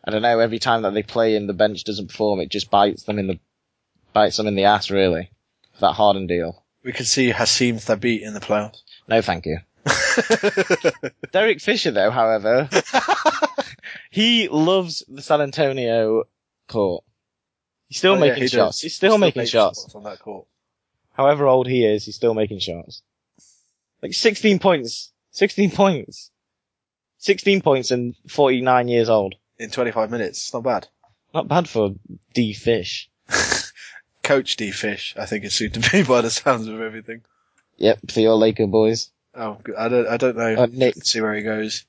[0.05, 0.41] I don't know.
[0.41, 3.29] Every time that they play and the bench doesn't perform, it just bites them in
[3.29, 3.39] the
[4.13, 4.91] bites them in the ass.
[4.91, 5.31] Really,
[5.81, 6.63] that Harden deal.
[6.83, 8.83] We could see Hasheem Thabeet in the playoffs.
[9.09, 9.59] No, thank you.
[11.33, 12.69] Derek Fisher, though, however,
[14.11, 16.25] he loves the San Antonio
[16.75, 17.05] court.
[17.89, 18.51] He's still Oh, yeah, making he does.
[18.53, 18.81] shots.
[18.81, 19.95] He's still, making makes shots.
[19.95, 20.47] on that court.
[21.13, 23.03] However old he is, he's still making shots.
[24.03, 25.13] Like 16 points.
[25.31, 26.31] 16 points.
[27.19, 29.35] 16 points and 49 years old.
[29.59, 30.39] in 25 minutes.
[30.39, 30.89] It's not bad.
[31.33, 31.95] Not bad for
[32.35, 33.09] D Fish.
[34.23, 37.23] Coach D Fish, I think it's soon to be by the sounds of everything.
[37.77, 39.11] Yep, for your Laker boys.
[39.35, 39.75] Oh, good.
[39.77, 40.55] I don't, I don't know.
[40.55, 41.11] Uh, Knicks.
[41.11, 41.85] See where he goes.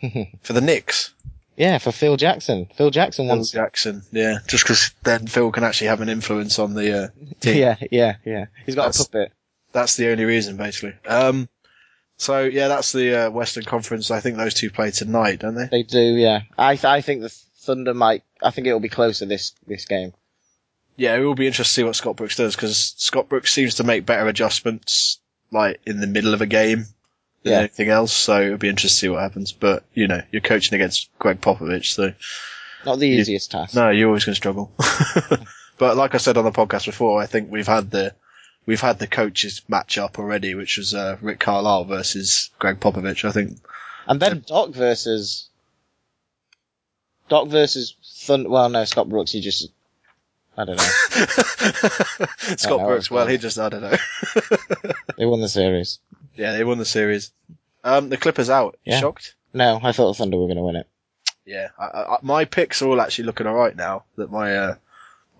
[0.42, 1.12] For the Knicks.
[1.56, 2.66] Yeah, for Phil Jackson.
[2.76, 3.50] Phil Jackson Phil wants.
[3.50, 4.02] Jackson.
[4.12, 7.08] Yeah, just because then Phil can actually have an influence on the uh,
[7.40, 7.56] team.
[7.56, 8.46] Yeah, yeah, yeah.
[8.66, 9.32] He's got That's- a puppet.
[9.72, 10.94] That's the only reason, basically.
[11.06, 11.48] Um,
[12.16, 14.10] so yeah, that's the uh, Western Conference.
[14.10, 15.66] I think those two play tonight, don't they?
[15.66, 16.42] They do, yeah.
[16.56, 18.22] I th- I think the Thunder might.
[18.42, 20.14] I think it'll be closer this this game.
[20.96, 23.74] Yeah, it will be interesting to see what Scott Brooks does because Scott Brooks seems
[23.74, 26.86] to make better adjustments like in the middle of a game
[27.46, 27.58] than Yeah.
[27.60, 28.12] anything else.
[28.12, 29.52] So it'll be interesting to see what happens.
[29.52, 32.12] But you know, you're coaching against Gregg Popovich, so
[32.84, 33.74] Not the You- easiest task.
[33.74, 34.72] no, you're always going to struggle.
[35.78, 38.14] but like I said on the podcast before, I think we've had the
[38.66, 43.24] we've had the coaches match up already, which was uh, Rick Carlisle versus Gregg Popovich.
[43.24, 43.58] I think
[44.06, 45.48] And then Doc versus
[47.28, 47.94] Doc versus
[48.26, 48.48] Thunder.
[48.48, 49.32] Well, no, Scott Brooks.
[49.32, 49.68] He just.
[50.56, 50.82] I don't know.
[52.56, 53.10] Scott know, Brooks.
[53.10, 53.96] Well, he just I don't know.
[55.18, 55.98] they won the series.
[56.34, 57.32] yeah, they won the series.
[57.84, 58.78] Um, the Clippers out.
[58.84, 59.00] Yeah.
[59.00, 59.34] Shocked?
[59.52, 60.88] No, I thought the Thunder were going to win it.
[61.44, 64.04] Yeah, I, I, my picks are all actually looking alright now.
[64.16, 64.74] That my uh,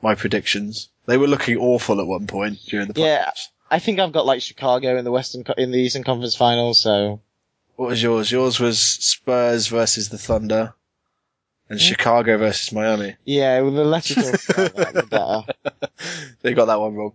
[0.03, 3.01] my predictions they were looking awful at one point during the playoffs.
[3.01, 3.31] Yeah.
[3.71, 6.81] I think I've got like Chicago in the Western in the Eastern Conference Finals.
[6.81, 7.21] So
[7.77, 8.31] What was yours?
[8.31, 10.75] Yours was Spurs versus the Thunder,
[11.69, 13.17] and Chicago versus Miami.
[13.25, 15.91] yeah, with the less you talk about that, the better.
[16.43, 17.13] They got that one wrong.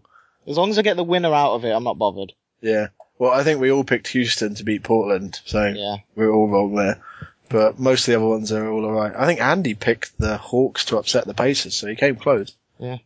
[0.47, 2.33] As long as I get the winner out of it, I'm not bothered.
[2.61, 2.87] Yeah.
[3.19, 5.97] Well, I think we all picked Houston to beat Portland, so Yeah.
[6.15, 7.01] we're all wrong there.
[7.49, 9.13] But most of the other ones are all alright.
[9.15, 12.55] I think Andy picked the Hawks to upset the Pacers, so he came close.
[12.79, 12.97] Yeah.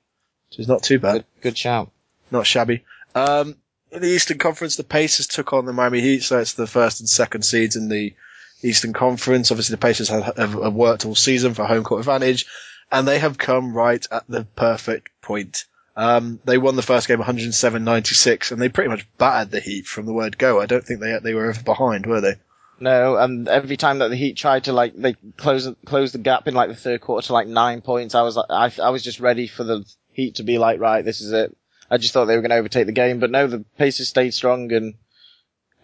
[0.50, 1.14] Which is not too bad.
[1.14, 1.92] Good, good shout.
[2.32, 2.84] Not shabby.
[3.14, 3.56] Um,
[3.92, 7.00] in the Eastern Conference, the Pacers took on the Miami Heat, so it's the first
[7.02, 8.14] and second seeds in the
[8.62, 9.52] Eastern Conference.
[9.52, 12.46] Obviously, the Pacers have, have, worked all season for home court advantage,
[12.92, 15.66] and they have come right at the perfect point.
[15.98, 20.06] Um, they won the first game 107-96, and they pretty much battered the Heat from
[20.06, 20.62] the word go.
[20.62, 22.36] I don't think they they were ever behind, were they?
[22.80, 26.48] No, and every time that the Heat tried to like they close close the gap
[26.48, 29.04] in like the third quarter to like nine points, I was like, I I was
[29.04, 31.56] just ready for the Heat to be like, right, this is it.
[31.90, 34.34] I just thought they were going to overtake the game, but no, the Pacers stayed
[34.34, 34.96] strong and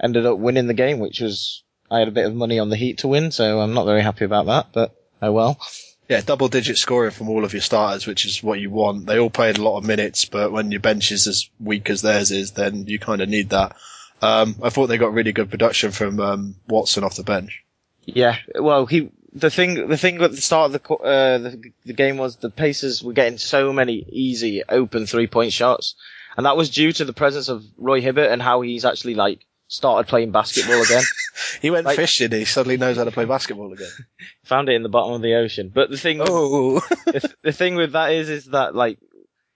[0.02, 2.78] ended up winning the game, which was I had a bit of money on the
[2.78, 5.60] Heat to win, so I'm not very happy about that, but oh well.
[6.08, 9.06] Yeah, double digit scoring from all of your starters, which is what you want.
[9.06, 12.02] They all played a lot of minutes, but when your bench is as weak as
[12.02, 13.76] theirs is, then you kind of need that.
[14.22, 17.64] Um, I thought they got really good production from um, Watson off the bench.
[18.06, 21.94] Yeah, well, he the thing the thing at the start of the uh, the, the
[21.94, 25.96] game was the Pacers were getting so many easy open three point shots,
[26.38, 29.46] and that was due to the presence of Roy Hibbert and how he's actually like
[29.72, 31.04] started playing basketball again.
[31.62, 32.32] He went Like- fishing.
[32.32, 33.90] He suddenly knows how to play basketball again.
[34.46, 35.72] Found it in the bottom of the ocean.
[35.74, 39.00] But the thing, with- Oh, the, the thing with that is, is that like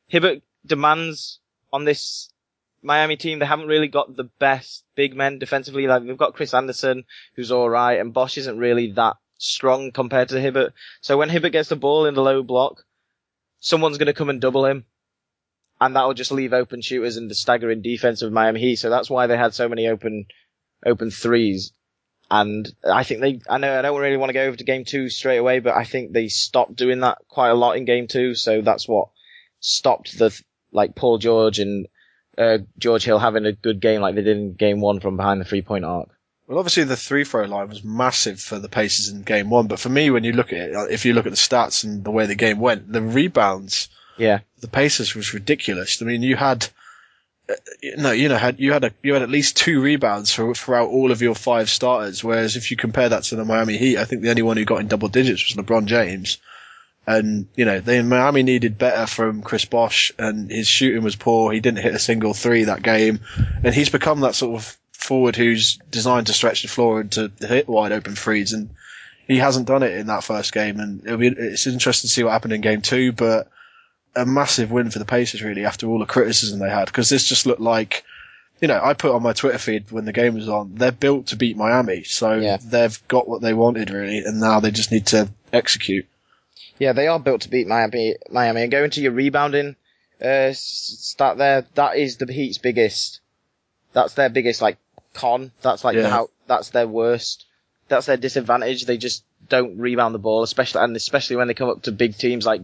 [0.08, 1.40] Hibbert demands
[1.72, 2.30] on this
[2.82, 3.40] Miami team.
[3.40, 5.88] They haven't really got the best big men defensively.
[5.88, 7.04] Like they've got Chris Andersen,
[7.36, 10.74] who's all right, and Bosh isn't really that strong compared to Hibbert.
[11.02, 12.84] So when Hibbert gets the ball in the low block,
[13.60, 14.86] someone's going to come and double him.
[15.80, 18.78] And that will just leave open shooters and the staggering defense of Miami Heat.
[18.78, 20.26] So that's why they had so many open,
[20.86, 21.74] open threes.
[22.32, 24.86] And I think they, I know I don't really want to go over to game
[24.86, 28.08] two straight away, but I think they stopped doing that quite a lot in game
[28.08, 28.36] two.
[28.36, 29.10] So that's what
[29.60, 30.40] stopped the,
[30.72, 31.88] like Paul George and,
[32.38, 35.40] uh, George Hill having a good game like they did in game one from behind
[35.40, 36.10] the three point arc.
[36.48, 39.80] Well, obviously the three throw line was massive for the Pacers in game one, but
[39.80, 42.12] for me, when you look at it, if you look at the stats and the
[42.12, 44.40] way the game went, the rebounds, Yeah.
[44.62, 46.02] the Pacers was ridiculous.
[46.02, 46.68] I mean, you had,
[47.50, 47.54] uh,
[47.98, 50.90] no, you know, had you had a you had at least two rebounds for, throughout
[50.90, 52.24] all of your five starters.
[52.24, 54.66] Whereas if you compare that to the Miami Heat, I think the only one who
[54.66, 56.40] got in double digits was LeBron James.
[57.08, 61.52] And you know, they Miami needed better from Chris Bosh, and his shooting was poor.
[61.54, 63.20] He didn't hit a single three that game,
[63.64, 67.32] and he's become that sort of forward who's designed to stretch the floor and to
[67.40, 68.72] hit wide open threes, and
[69.28, 70.80] he hasn't done it in that first game.
[70.80, 73.52] And it'll be it's interesting to see what happened in game two, but
[74.16, 77.28] a massive win for the Pacers really after all the criticism they had because this
[77.28, 78.04] just looked like.
[78.62, 80.76] You know, I put on my Twitter feed when the game was on.
[80.76, 82.56] They're built to beat Miami, so Yeah.
[82.64, 86.06] they've got what they wanted really, and now they just need to execute.
[86.80, 88.16] Yeah, they are built to beat Miami.
[88.32, 89.76] Miami and going to your rebounding
[90.24, 91.66] uh, stat there.
[91.76, 93.20] That is the Heat's biggest.
[93.92, 94.78] That's their biggest like
[95.14, 95.52] con.
[95.62, 96.08] That's like Yeah.
[96.10, 97.46] how that's their worst.
[97.90, 98.86] That's their disadvantage.
[98.86, 102.18] They just don't rebound the ball, especially and especially when they come up to big
[102.18, 102.62] teams like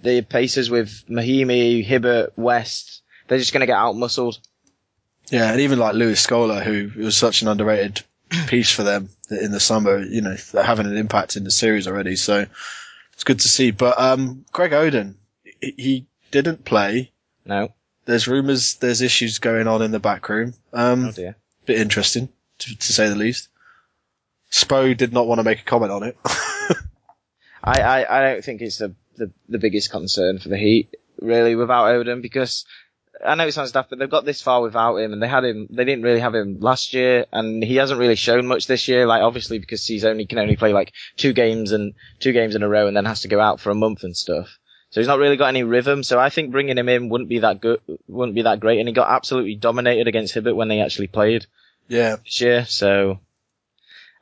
[0.00, 3.02] the Pacers with Mahinmi, Hibbert, West.
[3.28, 4.38] They're just going to get out muscled.
[5.30, 8.02] Yeah, and even like Luis Scola, who was such an underrated
[8.46, 11.88] piece for them in the summer, you know, they're having an impact in the series
[11.88, 12.14] already.
[12.16, 12.46] So
[13.14, 13.72] it's good to see.
[13.72, 15.14] But um, Greg Oden,
[15.60, 17.12] he- didn't play.
[17.44, 17.72] No.
[18.04, 20.54] There's rumours, there's issues going on in the back room.
[20.72, 21.36] Um, Oh dear.
[21.64, 22.28] bit interesting,
[22.58, 23.48] to, to say the least.
[24.52, 26.16] Spo did not want to make a comment on it.
[27.64, 31.54] I, I, I don't think it's the, the, the biggest concern for the Heat, really,
[31.54, 32.64] without Oden, because
[33.24, 35.44] I know it sounds daft, but they've got this far without him, and they had
[35.44, 38.88] him, they didn't really have him last year, and he hasn't really shown much this
[38.88, 42.54] year, like, obviously, because he's only, can only play like two games and, two games
[42.54, 44.58] in a row, and then has to go out for a month and stuff.
[44.90, 47.40] So he's not really got any rhythm, so I think bringing him in wouldn't be
[47.40, 50.80] that good, wouldn't be that great, and he got absolutely dominated against Hibbert when they
[50.80, 51.46] actually played
[51.88, 52.16] yeah.
[52.22, 53.20] this year, so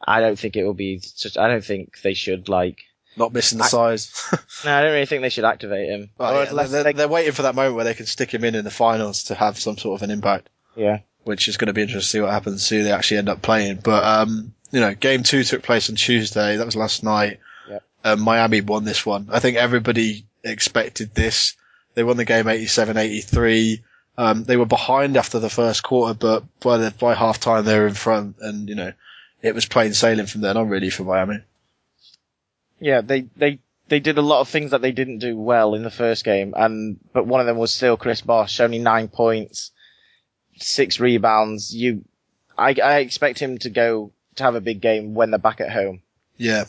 [0.06, 2.78] I don't think it will be such, I don't think they should, like,
[3.16, 4.10] Not missing the I- size.
[4.64, 6.10] no, I don't really think they should activate him.
[6.18, 8.32] Well, Or yeah, unless they're, they- they're waiting for that moment where they can stick
[8.32, 10.48] him in in the finals to have some sort of an impact.
[10.76, 10.98] yeah.
[11.24, 13.28] which is going to be interesting to see what happens, see who they actually end
[13.28, 13.78] up playing.
[13.82, 16.56] But, um, you know, game two took place on Tuesday.
[16.56, 17.38] That was last night.
[17.68, 17.82] Yep.
[18.04, 19.28] Um, Miami won this one.
[19.30, 21.54] I think everybody expected this.
[21.94, 23.82] They won the game 87-83.
[24.16, 27.78] Um, they were behind after the first quarter, but by the, by half time they
[27.78, 28.92] were in front and, you know,
[29.42, 31.38] it was plain sailing from then on really for Miami.
[32.84, 35.82] Yeah, they, they, they did a lot of things that they didn't do well in
[35.82, 39.70] the first game, and, but one of them was still Chris Bosh, only nine points,
[40.58, 41.74] six rebounds.
[41.74, 42.04] You,
[42.58, 45.72] I, I expect him to go, to have a big game when they're back at
[45.72, 46.02] home.
[46.36, 46.64] Yeah.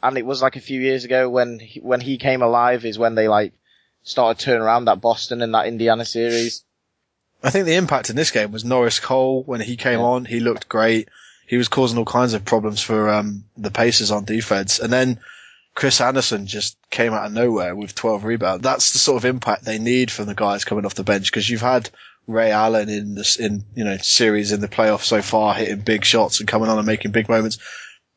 [0.00, 2.96] And it was like a few years ago when, he, when he came alive is
[2.96, 3.52] when they like,
[4.04, 6.62] started turning around that Boston and that Indiana series.
[7.42, 10.04] I think the impact in this game was Norris Cole when he came Yeah.
[10.04, 10.24] on.
[10.24, 11.08] He looked great.
[11.46, 15.20] He was causing all kinds of problems for um, the Pacers on defense, and then
[15.74, 18.62] Chris Andersen just came out of nowhere with 12 rebounds.
[18.62, 21.48] That's the sort of impact they need from the guys coming off the bench because
[21.48, 21.90] you've had
[22.26, 26.04] Ray Allen in this in you know series in the playoffs so far hitting big
[26.04, 27.58] shots and coming on and making big moments.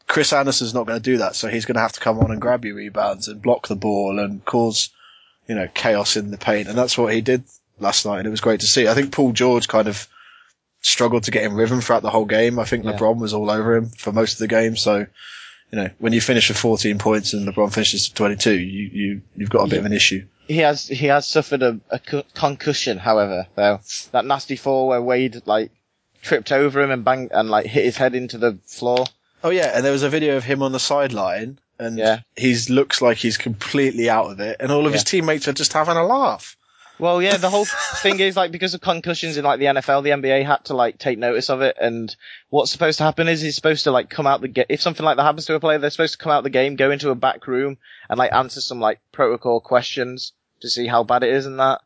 [0.08, 2.32] Chris Andersen's not going to do that, so he's going to have to come on
[2.32, 4.90] and grab your rebounds and block the ball and cause
[5.48, 7.44] you know chaos in the paint, and that's what he did
[7.80, 8.88] last night, and it was great to see.
[8.88, 10.08] I think Paul George kind of
[10.82, 12.60] struggled to get in rhythm throughout the whole game.
[12.60, 12.94] I think Yeah.
[12.94, 14.76] LeBron was all over him for most of the game.
[14.78, 15.00] So,
[15.72, 19.22] you know, when you finish with 14 points and LeBron finishes with 22, you, you,
[19.36, 20.26] you've got a bit of an issue.
[20.48, 23.82] He has he has suffered a, a co- concussion, however, though
[24.14, 25.70] that nasty fall where Wade like
[26.24, 29.06] tripped over him and banged and like hit his head into the floor.
[29.44, 32.22] Oh yeah, and there was a video of him on the sideline and Yeah.
[32.36, 35.72] he's looks like he's completely out of it and all of his teammates are just
[35.74, 36.58] having a laugh.
[37.00, 40.10] Well, yeah, the whole thing is like because of concussions in like the NFL, the
[40.10, 41.78] NBA had to like take notice of it.
[41.80, 42.14] And
[42.50, 44.66] what's supposed to happen is he's supposed to like come out the game.
[44.68, 46.76] If something like that happens to a player, they're supposed to come out the game,
[46.76, 47.78] go into a back room,
[48.10, 51.80] and like answer some like protocol questions to see how bad it is and that.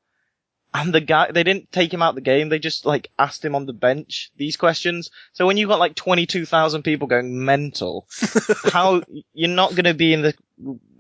[0.74, 2.50] And the guy, they didn't take him out the game.
[2.50, 5.12] They just like asked him on the bench these questions.
[5.34, 8.08] So when you've got like 22,000 people going mental,
[8.72, 9.04] how
[9.36, 10.34] you're not going to be in the,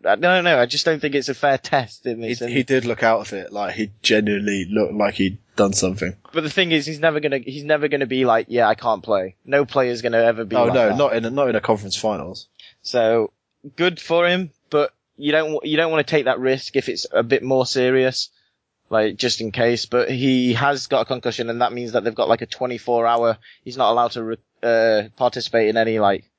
[0.06, 0.60] I don't know.
[0.60, 3.34] I just don't think it's a fair test in He, he did look out of
[3.34, 3.52] it.
[3.52, 6.16] Like he genuinely looked like he'd done something.
[6.32, 9.04] But the thing is, he's never gonna, he's never gonna be like, yeah, I can't
[9.04, 9.36] play.
[9.46, 10.98] No player's gonna ever be oh like no, that.
[10.98, 12.48] not in a, not in a conference finals.
[12.82, 13.32] So,
[13.76, 17.06] good for him, but you don't, you don't want to take that risk if it's
[17.12, 18.30] a bit more serious.
[18.90, 22.14] Like, just in case, but he has got a concussion and that means that they've
[22.14, 26.30] got like a 24 hour, he's not allowed to, re- uh, participate in any like,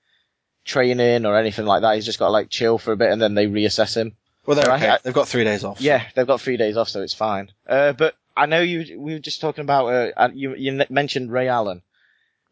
[0.64, 1.94] training or anything like that.
[1.96, 4.14] He's just got to like chill for a bit and then they reassess him.
[4.46, 4.90] Well, they're Right, okay.
[4.92, 5.80] I- They've got three days off.
[5.80, 7.50] Yeah, they've got three days off, so it's fine.
[7.68, 11.48] Uh, but I know you, we were just talking about, uh, you, you mentioned Ray
[11.48, 11.82] Allen.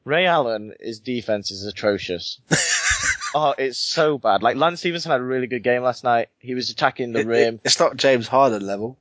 [0.05, 2.40] Ray Allen, his defense is atrocious.
[3.35, 4.42] oh, it's so bad.
[4.42, 6.29] Like Lance Stephenson had a really good game last night.
[6.38, 7.55] He was attacking the It- rim.
[7.57, 8.98] it- it's not James Harden level.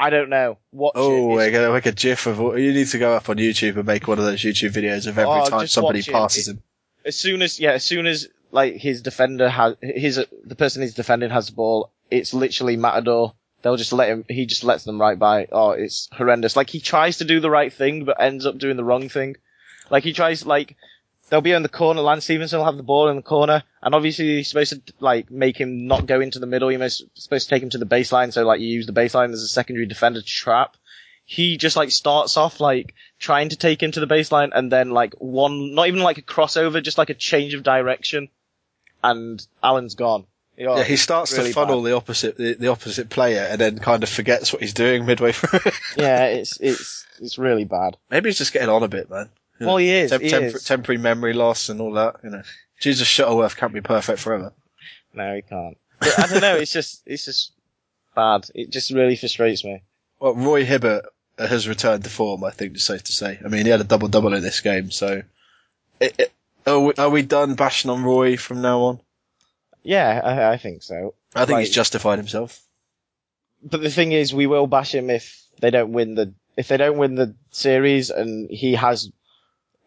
[0.00, 0.58] I don't know.
[0.72, 1.34] Watch Oh, it.
[1.36, 2.38] we're gonna make a GIF of.
[2.58, 5.16] You need to go up on YouTube and make one of those YouTube videos of
[5.18, 6.62] every Oh, time somebody passes It- him.
[7.04, 10.94] As soon as yeah, as soon as like his defender has his the person he's
[10.94, 13.34] defending has the ball, it's literally Matador.
[13.62, 14.24] They'll just let him.
[14.28, 15.46] He just lets them right by.
[15.50, 16.56] Oh, it's horrendous.
[16.56, 19.36] Like he tries to do the right thing, but ends up doing the wrong thing.
[19.88, 20.76] Like he tries like
[21.28, 22.02] they'll be in the corner.
[22.02, 25.30] Lance Stephenson will have the ball in the corner, and obviously you're supposed to like
[25.30, 26.70] make him not go into the middle.
[26.70, 29.42] You're supposed to take him to the baseline, so like you use the baseline as
[29.42, 30.76] a secondary defender to trap.
[31.32, 34.90] He just like starts off like trying to take him to the baseline, and then
[34.90, 38.28] like one, not even like a crossover, just like a change of direction,
[39.02, 40.26] and Allen's gone.
[40.60, 41.88] Oh, yeah, he starts really to funnel bad.
[41.90, 45.32] the opposite the, the opposite player, and then kind of forgets what he's doing midway
[45.38, 45.72] through.
[45.96, 47.96] Yeah, it's it's it's really bad.
[48.10, 49.30] Maybe he's just getting on a bit, man.
[49.58, 50.64] You Well, he is, Tem- he tempor- is.
[50.64, 52.16] Temporary memory loss and all that.
[52.22, 52.42] You know,
[52.78, 54.52] Jesus Shuttleworth can't be perfect forever.
[55.14, 55.78] No, he can't.
[55.98, 56.56] But I don't know.
[56.56, 57.52] It's just it's just
[58.14, 58.50] bad.
[58.54, 59.82] It just really frustrates me.
[60.20, 61.06] Well, Roy Hibbert
[61.48, 62.44] has returned to form.
[62.44, 63.38] I think it's safe to say.
[63.44, 65.22] I mean, he had a double double in this game, so.
[66.00, 66.32] It, it,
[66.66, 69.00] are, we, are we done bashing on Roy from now on?
[69.82, 71.14] Yeah, I, I think so.
[71.34, 72.60] I think Like- he's justified himself.
[73.64, 76.76] But the thing is, we will bash him if they don't win the if they
[76.76, 79.10] don't win the series, and he has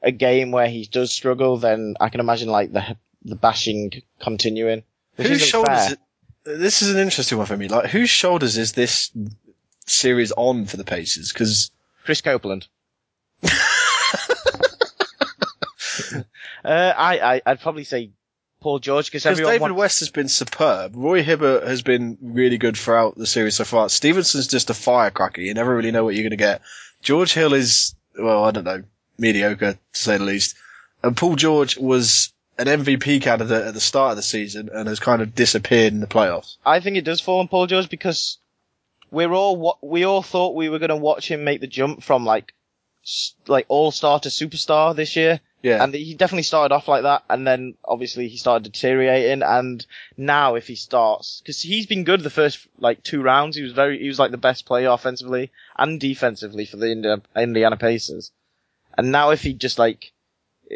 [0.02, 1.58] a game where he does struggle.
[1.58, 4.84] Then I can imagine like the the bashing continuing.
[5.18, 5.88] Whose shoulders?
[5.88, 5.98] fair.
[6.46, 7.68] This is an interesting one for me.
[7.68, 9.12] Like, whose shoulders is this
[9.86, 11.32] series on for the Pacers?
[11.32, 11.70] Because
[12.04, 12.68] Chris Copeland.
[13.44, 13.50] uh,
[16.66, 18.12] I, I I'd probably say
[18.62, 20.94] Paul George because everyone David wants- West has been superb.
[20.96, 23.90] Roy Hibbert has been really good throughout the series so far.
[23.90, 25.42] Stephenson's just a firecracker.
[25.42, 26.62] You never really know what you're going to get.
[27.02, 28.84] George Hill is, well, I don't know,
[29.18, 30.56] mediocre to say the least.
[31.04, 35.00] And Paul George was an MVP candidate at the start of the season and has
[35.00, 36.58] kind of disappeared in the playoffs.
[36.66, 38.40] I think it does fall on Paul George because
[39.16, 42.26] we're all we all thought we were going to watch him make the jump from
[42.26, 42.54] like
[43.48, 45.40] like all star to superstar this year.
[45.62, 45.84] Yeah.
[45.84, 49.42] And he definitely started off like that, and then obviously he started deteriorating.
[49.42, 49.84] And
[50.16, 53.72] now, if he starts, because he's been good the first like two rounds, he was
[53.72, 58.32] very, he was like the best player offensively and defensively for the Indiana, Indiana Pacers.
[58.98, 60.12] And now, if he just like,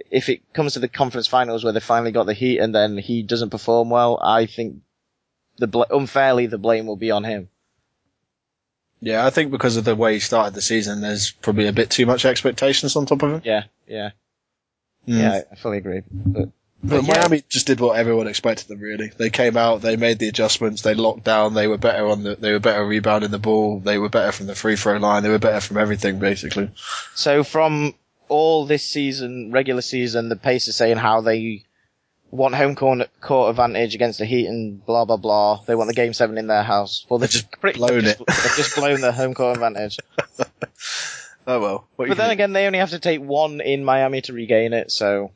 [0.09, 2.97] if it comes to the conference finals where they finally got the Heat, and then
[2.97, 4.77] he doesn't perform well, I think
[5.57, 7.49] the bl- unfairly the blame will be on him.
[9.01, 11.89] Yeah, I think because of the way he started the season, there's probably a bit
[11.89, 13.41] too much expectations on top of him.
[13.45, 14.09] Yeah, yeah,
[15.07, 15.19] Mm.
[15.19, 15.41] yeah.
[15.51, 16.01] I fully agree.
[16.11, 16.49] But,
[16.83, 17.13] But but yeah.
[17.19, 18.79] Miami just did what everyone expected them.
[18.79, 22.23] Really, they came out, they made the adjustments, they locked down, they were better on
[22.23, 25.23] the, they were better rebounding the ball, they were better from the free throw line,
[25.23, 26.69] they were better from everything basically.
[27.15, 27.95] So from
[28.27, 31.63] all this season, regular season, the Pacers saying how they
[32.31, 35.61] want home court, court advantage against the Heat and blah blah blah.
[35.65, 37.05] They want the game seven in their house.
[37.09, 38.21] Well, they've just pretty, blown they've it.
[38.27, 39.99] Just, they've just blown the home court advantage.
[41.49, 41.87] Oh well.
[41.97, 42.33] But then do?
[42.33, 44.91] again, they only have to take one in Miami to regain it.
[44.91, 45.31] So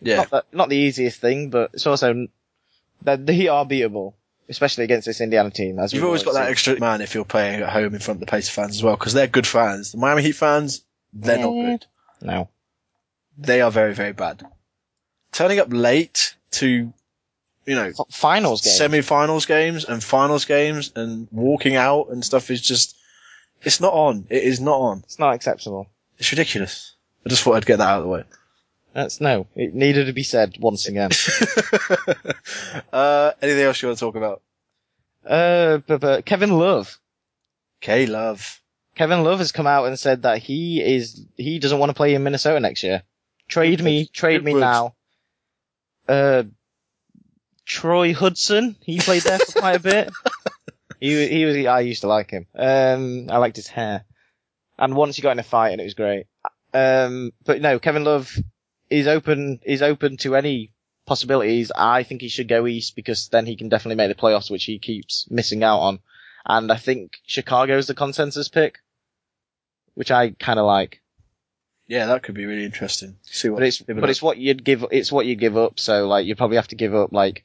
[0.00, 2.28] yeah, not, the, not the easiest thing, but it's also
[3.02, 4.14] the, the Heat are beatable,
[4.48, 5.80] especially against this Indiana team.
[5.80, 6.52] As you've always got that seen.
[6.52, 8.94] extra man if you're playing at home in front of the Pacer fans as well,
[8.94, 9.90] because they're good fans.
[9.90, 11.86] The Miami Heat fans, they're not good.
[12.20, 12.48] No.
[13.38, 14.46] They are very very bad.
[15.32, 16.92] Turning up late to,
[17.66, 18.72] you know, Finals game.
[18.72, 22.96] semi-finals games and finals games and walking out and stuff is just,
[23.62, 24.26] it's not on.
[24.30, 24.98] It is not on.
[25.04, 25.86] it's not acceptable.
[26.18, 26.94] It's ridiculous.
[27.24, 28.24] I just thought I'd get that out of the way.
[28.94, 29.46] That's no.
[29.54, 31.10] It needed to be said once again.
[32.92, 34.42] uh, anything else you want to talk about?
[35.26, 36.98] uh, but, but Kevin Love.
[37.80, 38.60] K Love.
[38.94, 42.14] Kevin Love has come out and said that he is he doesn't want to play
[42.14, 43.02] in Minnesota next year.
[43.48, 44.60] Trade me, trade me would?
[44.60, 44.94] now.
[46.08, 46.44] Uh,
[47.64, 50.10] Troy Hudson, he played there for quite a bit.
[51.02, 52.46] He he was I used to like him.
[52.54, 54.04] Um, I liked his hair,
[54.78, 56.26] and once he got in a fight and it was great.
[56.72, 58.32] Um, but no, Kevin Love
[58.88, 60.70] is open is open to any
[61.04, 61.72] possibilities.
[61.74, 64.62] I think he should go east because then he can definitely make the playoffs, which
[64.62, 65.98] he keeps missing out on.
[66.46, 68.78] And I think Chicago is the consensus pick,
[69.94, 71.01] which I kind of like.
[71.92, 73.16] Yeah, that could be really interesting.
[73.24, 75.78] See what But it's but it's what you'd give it's what you give up.
[75.78, 77.44] So like you'd probably have to give up like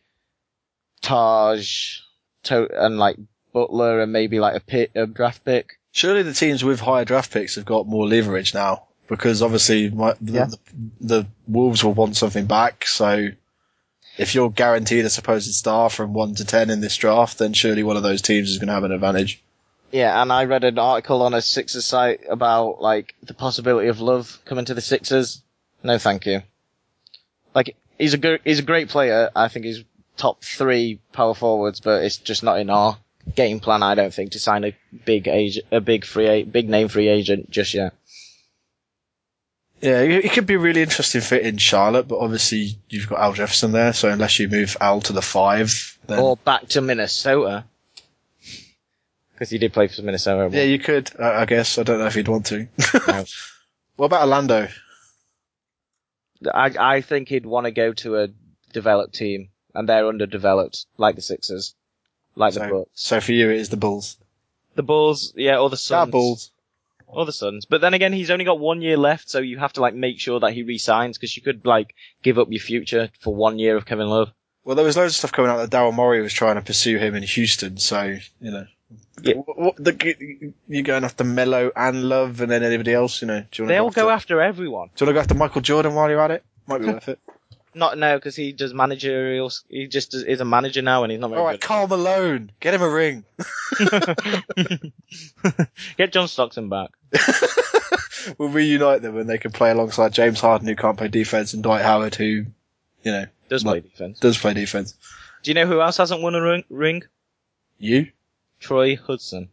[1.02, 2.00] Taj,
[2.44, 3.18] to, and like
[3.52, 5.80] Butler and maybe like a pit a draft pick.
[5.92, 10.14] surely the teams with higher draft picks have got more leverage now because obviously my,
[10.22, 10.46] the, Yeah.
[10.46, 10.58] the,
[11.02, 12.86] the Wolves will want something back.
[12.88, 13.28] So
[14.18, 17.84] if you're guaranteed a supposed star from one to ten in this draft, then surely
[17.84, 19.42] one of those teams is going to have an advantage.
[19.92, 24.02] Yeah, and I read an article on a Sixers site about like the possibility of
[24.02, 25.42] Love coming to the Sixers,
[25.84, 26.42] No, thank you.
[27.56, 29.30] Like he's a good, he's a great player.
[29.36, 29.84] I think he's
[30.18, 32.98] top three power forwards, but it's just not in our
[33.36, 33.84] game plan.
[33.84, 34.76] I don't think to sign a
[35.06, 37.94] big agent, a big free, big name free agent just yet.
[39.80, 43.20] Yeah, it it could be a really interesting fit in Charlotte, but obviously you've got
[43.20, 46.82] Al Jefferson there, so unless you move Al to the five, then Or back to
[46.82, 47.66] Minnesota.
[49.38, 50.50] Because he did play for Minnesota.
[50.52, 51.12] yeah, you could.
[51.20, 52.68] I I guess I don't know if you'd want to.
[53.08, 53.24] No.
[53.98, 54.68] what about Orlando?
[56.54, 58.28] I, I think he'd want to go to a
[58.74, 61.76] developed team, and they're underdeveloped, like the Sixers,
[62.36, 62.90] like the So, Bucks.
[62.94, 64.18] so for you, it is the Bulls.
[64.76, 66.12] The Bulls, yeah, or the Ah, Suns.
[66.12, 66.52] Bulls.
[67.08, 67.66] Or the Suns.
[67.66, 70.20] But then again, he's only got one year left, so you have to like make
[70.20, 73.78] sure that he resigns, because you could like give up your future for one year
[73.78, 74.32] of Kevin Love.
[74.64, 76.98] Well, there was loads of stuff coming out that Daryl Morey was trying to pursue
[76.98, 78.66] him in Houston, so you know.
[79.22, 79.36] Yeah.
[79.36, 83.40] What, what, the, you're going after Melo and Love, and then anybody else, you know?
[83.40, 84.90] Do you want They all to go after, everyone.
[84.96, 86.44] Do you want to go after Michael Jordan while you're at it?
[86.68, 87.20] Might be worth it.
[87.74, 91.22] Not now, because he does managerial, he just does, is a manager now, and he's
[91.22, 91.62] not very All right.
[91.62, 93.24] Karl Malone, get him a ring.
[95.98, 96.90] Get John Stockton back.
[98.38, 101.62] we'll reunite them, and they can play alongside James Harden, who can't play defense, and
[101.62, 104.20] Dwight Howard, who, you know, Does play defense.
[104.20, 104.96] does play defense.
[105.44, 107.04] Do you know who else hasn't won a ring?
[107.78, 108.08] You?
[108.60, 109.50] Troy Hudson.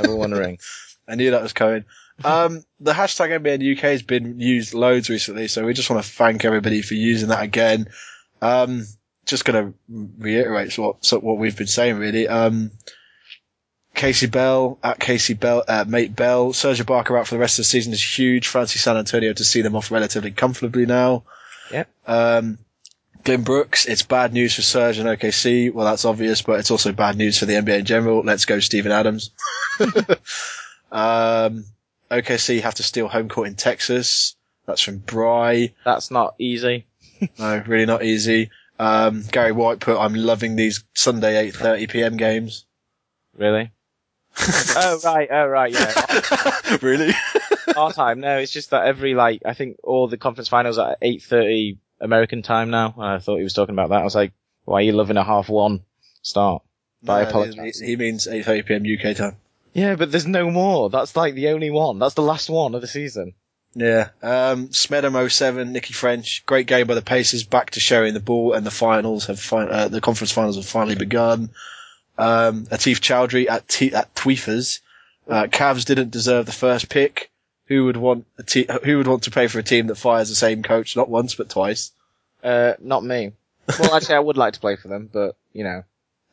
[0.00, 0.58] Never won a ring.
[1.08, 1.84] I knew that was coming.
[2.24, 6.10] Um, the hashtag NBA UK has been used loads recently, so we just want to
[6.10, 7.88] thank everybody for using that again.
[8.40, 8.86] Um,
[9.26, 9.74] just going to
[10.18, 12.26] reiterate what so what we've been saying really.
[12.28, 12.70] Um,
[13.94, 17.64] Casey Bell at Casey Bell uh, Mate Bell, Serge Ibaka out for the rest of
[17.64, 18.48] the season is huge.
[18.48, 21.24] Fancy San Antonio to see them off relatively comfortably now.
[21.72, 21.88] Yep.
[22.06, 22.58] Um,
[23.26, 25.74] Glenn Brooks, it's bad news for Serge and OKC.
[25.74, 28.22] Well, that's obvious, but it's also bad news for the NBA in general.
[28.24, 29.32] Let's go, Steven Adams.
[30.92, 31.64] um,
[32.08, 34.36] OKC have to steal home court in Texas.
[34.64, 35.74] That's from Bry.
[35.84, 36.86] That's not easy.
[37.38, 38.50] No, really not easy.
[38.78, 42.66] Um, Gary White put, I'm loving these Sunday 8.30 PM games.
[43.34, 43.72] Really?
[44.76, 46.76] oh right, oh right, yeah.
[46.82, 47.14] really?
[47.74, 48.20] Our time.
[48.20, 51.22] No, it's just that every like I think all the conference finals are at eight
[51.22, 52.94] thirty American time now.
[52.96, 54.00] And I thought he was talking about that.
[54.00, 54.32] I was like,
[54.64, 55.82] why are you loving a half one
[56.22, 56.62] start?
[57.02, 57.78] But I No, apologize.
[57.78, 59.36] he, means 8.30 PM UK time.
[59.72, 60.90] Yeah, but there's no more.
[60.90, 61.98] That's like the only one.
[61.98, 63.34] That's the last one of the season.
[63.74, 64.08] Yeah.
[64.22, 68.54] Um, Smedham 07, Nicky French, great game by the Pacers, back to sharing the ball,
[68.54, 71.50] and the finals have fin- uh, the conference finals have finally begun.
[72.16, 74.80] Um, Atif Chowdhury at T- at Tweefers,
[75.28, 77.30] uh, Cavs didn't deserve the first pick.
[77.66, 80.28] Who would want a te- who would want to pay for a team that fires
[80.28, 81.90] the same coach not once but twice?
[82.44, 83.32] Uh, not me.
[83.80, 85.82] Well, actually, I would like to play for them, but you know,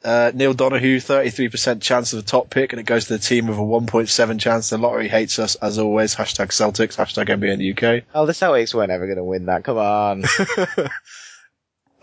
[0.03, 3.47] Uh, Neil Donahue, 33% chance of the top pick, and it goes to the team
[3.47, 4.69] with a 1.7 chance.
[4.69, 6.13] The lottery hates us, as always.
[6.15, 8.03] Hashtag Celtics, hashtag NBA in the UK.
[8.13, 9.63] oh, the Celtics were never going to win that.
[9.63, 10.25] Come on.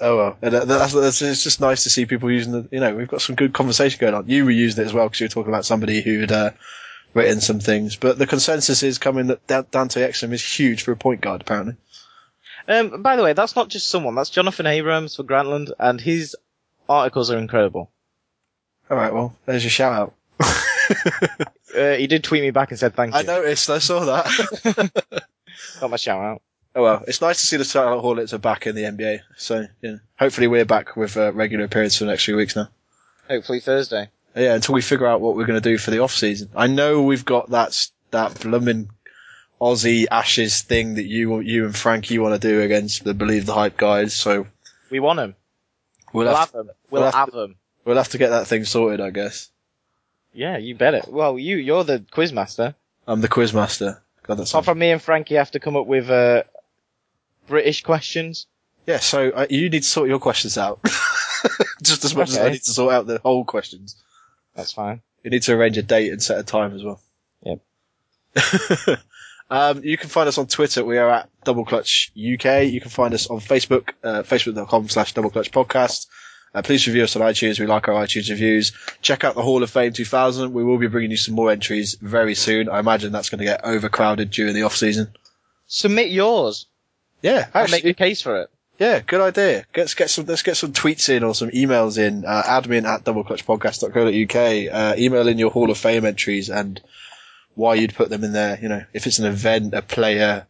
[0.03, 2.67] Oh well, and that- that's, that's, it's just nice to see people using the.
[2.71, 4.29] You know, we've got some good conversation going on.
[4.31, 6.53] You were using it as well because you were talking about somebody who'd uh,
[7.15, 7.97] written some things.
[7.97, 11.41] But the consensus is coming that Da- Dante Exum is huge for a point guard.
[11.43, 11.77] Apparently,
[12.69, 14.15] Um, by the way, that's not just someone.
[14.15, 16.37] That's Jonathan Abrams for Grantland, and his
[16.89, 17.91] articles are incredible.
[18.91, 19.13] all right.
[19.13, 20.15] Well, there's your shout out.
[21.73, 23.21] Uh, he did tweet me back and said thank you.
[23.21, 23.71] I noticed.
[23.71, 24.91] I saw that.
[25.81, 26.43] Got my shout out.
[26.75, 29.21] oh well, it's nice to see the Charlotte Hornets are back in the NBA.
[29.37, 32.71] So yeah, hopefully we're back with uh, regular appearance for the next few weeks now.
[33.29, 34.09] Hopefully Thursday.
[34.37, 36.51] Yeah, until we figure out what we're going to do for the off season.
[36.55, 38.91] I know we've got that s- that blooming
[39.61, 43.55] Aussie Ashes thing that you you and Frankie want to do against the Believe the
[43.55, 44.15] Hype guys.
[44.15, 44.47] So
[44.91, 45.35] We want him.
[46.13, 46.71] we'll, We'll have, have them.
[46.91, 47.57] We'll, we'll have have them.
[47.85, 49.49] we'll have to get that thing sorted, I guess.
[50.33, 51.09] Yeah, you bet it.
[51.09, 52.75] Well, you, you're the quiz master.
[53.07, 54.01] I'm the quiz master.
[54.23, 56.45] God, that's Apart from me and Frankie have to come up with, uh,
[57.49, 58.47] British questions.
[58.87, 58.99] yeah.
[59.01, 60.81] So uh, you need to sort your questions out,
[61.83, 63.97] just as much as I need to sort out the whole questions.
[64.55, 65.03] That's fine.
[65.23, 67.01] You need to arrange a date and set a time as well.
[67.43, 67.61] Yep.
[69.51, 70.85] um, you can find us on Twitter.
[70.85, 72.65] We are at Double Clutch UK.
[72.65, 76.07] You can find us on Facebook, uh, facebook.com slash Double Clutch Podcast.
[76.53, 77.61] Uh, please review us on iTunes.
[77.61, 78.73] We like our iTunes reviews.
[79.03, 80.53] Check out the Hall of Fame 2000.
[80.53, 82.69] We will be bringing you some more entries very soon.
[82.69, 85.13] I imagine that's going to get overcrowded during the off season.
[85.67, 86.67] Submit yours.
[87.23, 88.51] Yeah, And make actually, a case for it.
[88.81, 89.65] Yeah, good idea.
[89.77, 93.05] Let's get some, let's get some tweets in or some emails in, uh, admin at
[93.05, 96.81] doubleclutchpodcast.co.uk, uh, email in your Hall of Fame entries and
[97.55, 98.59] why you'd put them in there.
[98.61, 100.47] You know, if it's an event, a player,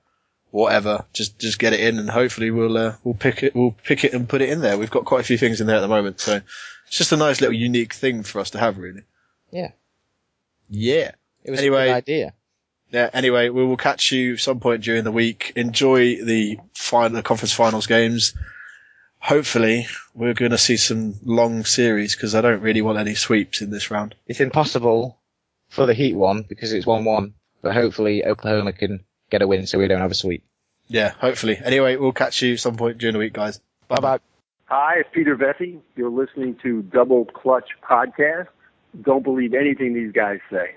[0.52, 4.04] whatever, just, just get it in and hopefully we'll, uh, we'll pick it, we'll pick
[4.04, 4.78] it and put it in there.
[4.78, 6.20] We've got quite a few things in there at the moment.
[6.20, 6.36] So
[6.86, 9.02] it's just a nice little unique thing for us to have really.
[9.50, 9.72] Yeah.
[10.68, 11.10] Yeah.
[11.42, 11.84] It was Anyway.
[11.84, 12.34] a good idea.
[12.90, 13.08] Yeah.
[13.12, 15.52] Anyway, we will catch you some point during the week.
[15.56, 18.34] Enjoy the final the conference finals games.
[19.18, 23.60] Hopefully, we're going to see some long series because I don't really want any sweeps
[23.60, 24.14] in this round.
[24.26, 25.18] It's impossible
[25.68, 29.78] for the Heat one because it's 1-1, but hopefully Oklahoma can get a win so
[29.78, 30.42] we don't have a sweep.
[30.88, 31.60] Yeah, hopefully.
[31.62, 33.60] Anyway, we'll catch you some point during the week, guys.
[33.88, 34.18] Bye bye.
[34.66, 35.80] Hi, it's Peter Vesey.
[35.96, 38.48] You're listening to Double Clutch Podcast.
[39.02, 40.76] Don't believe anything these guys say.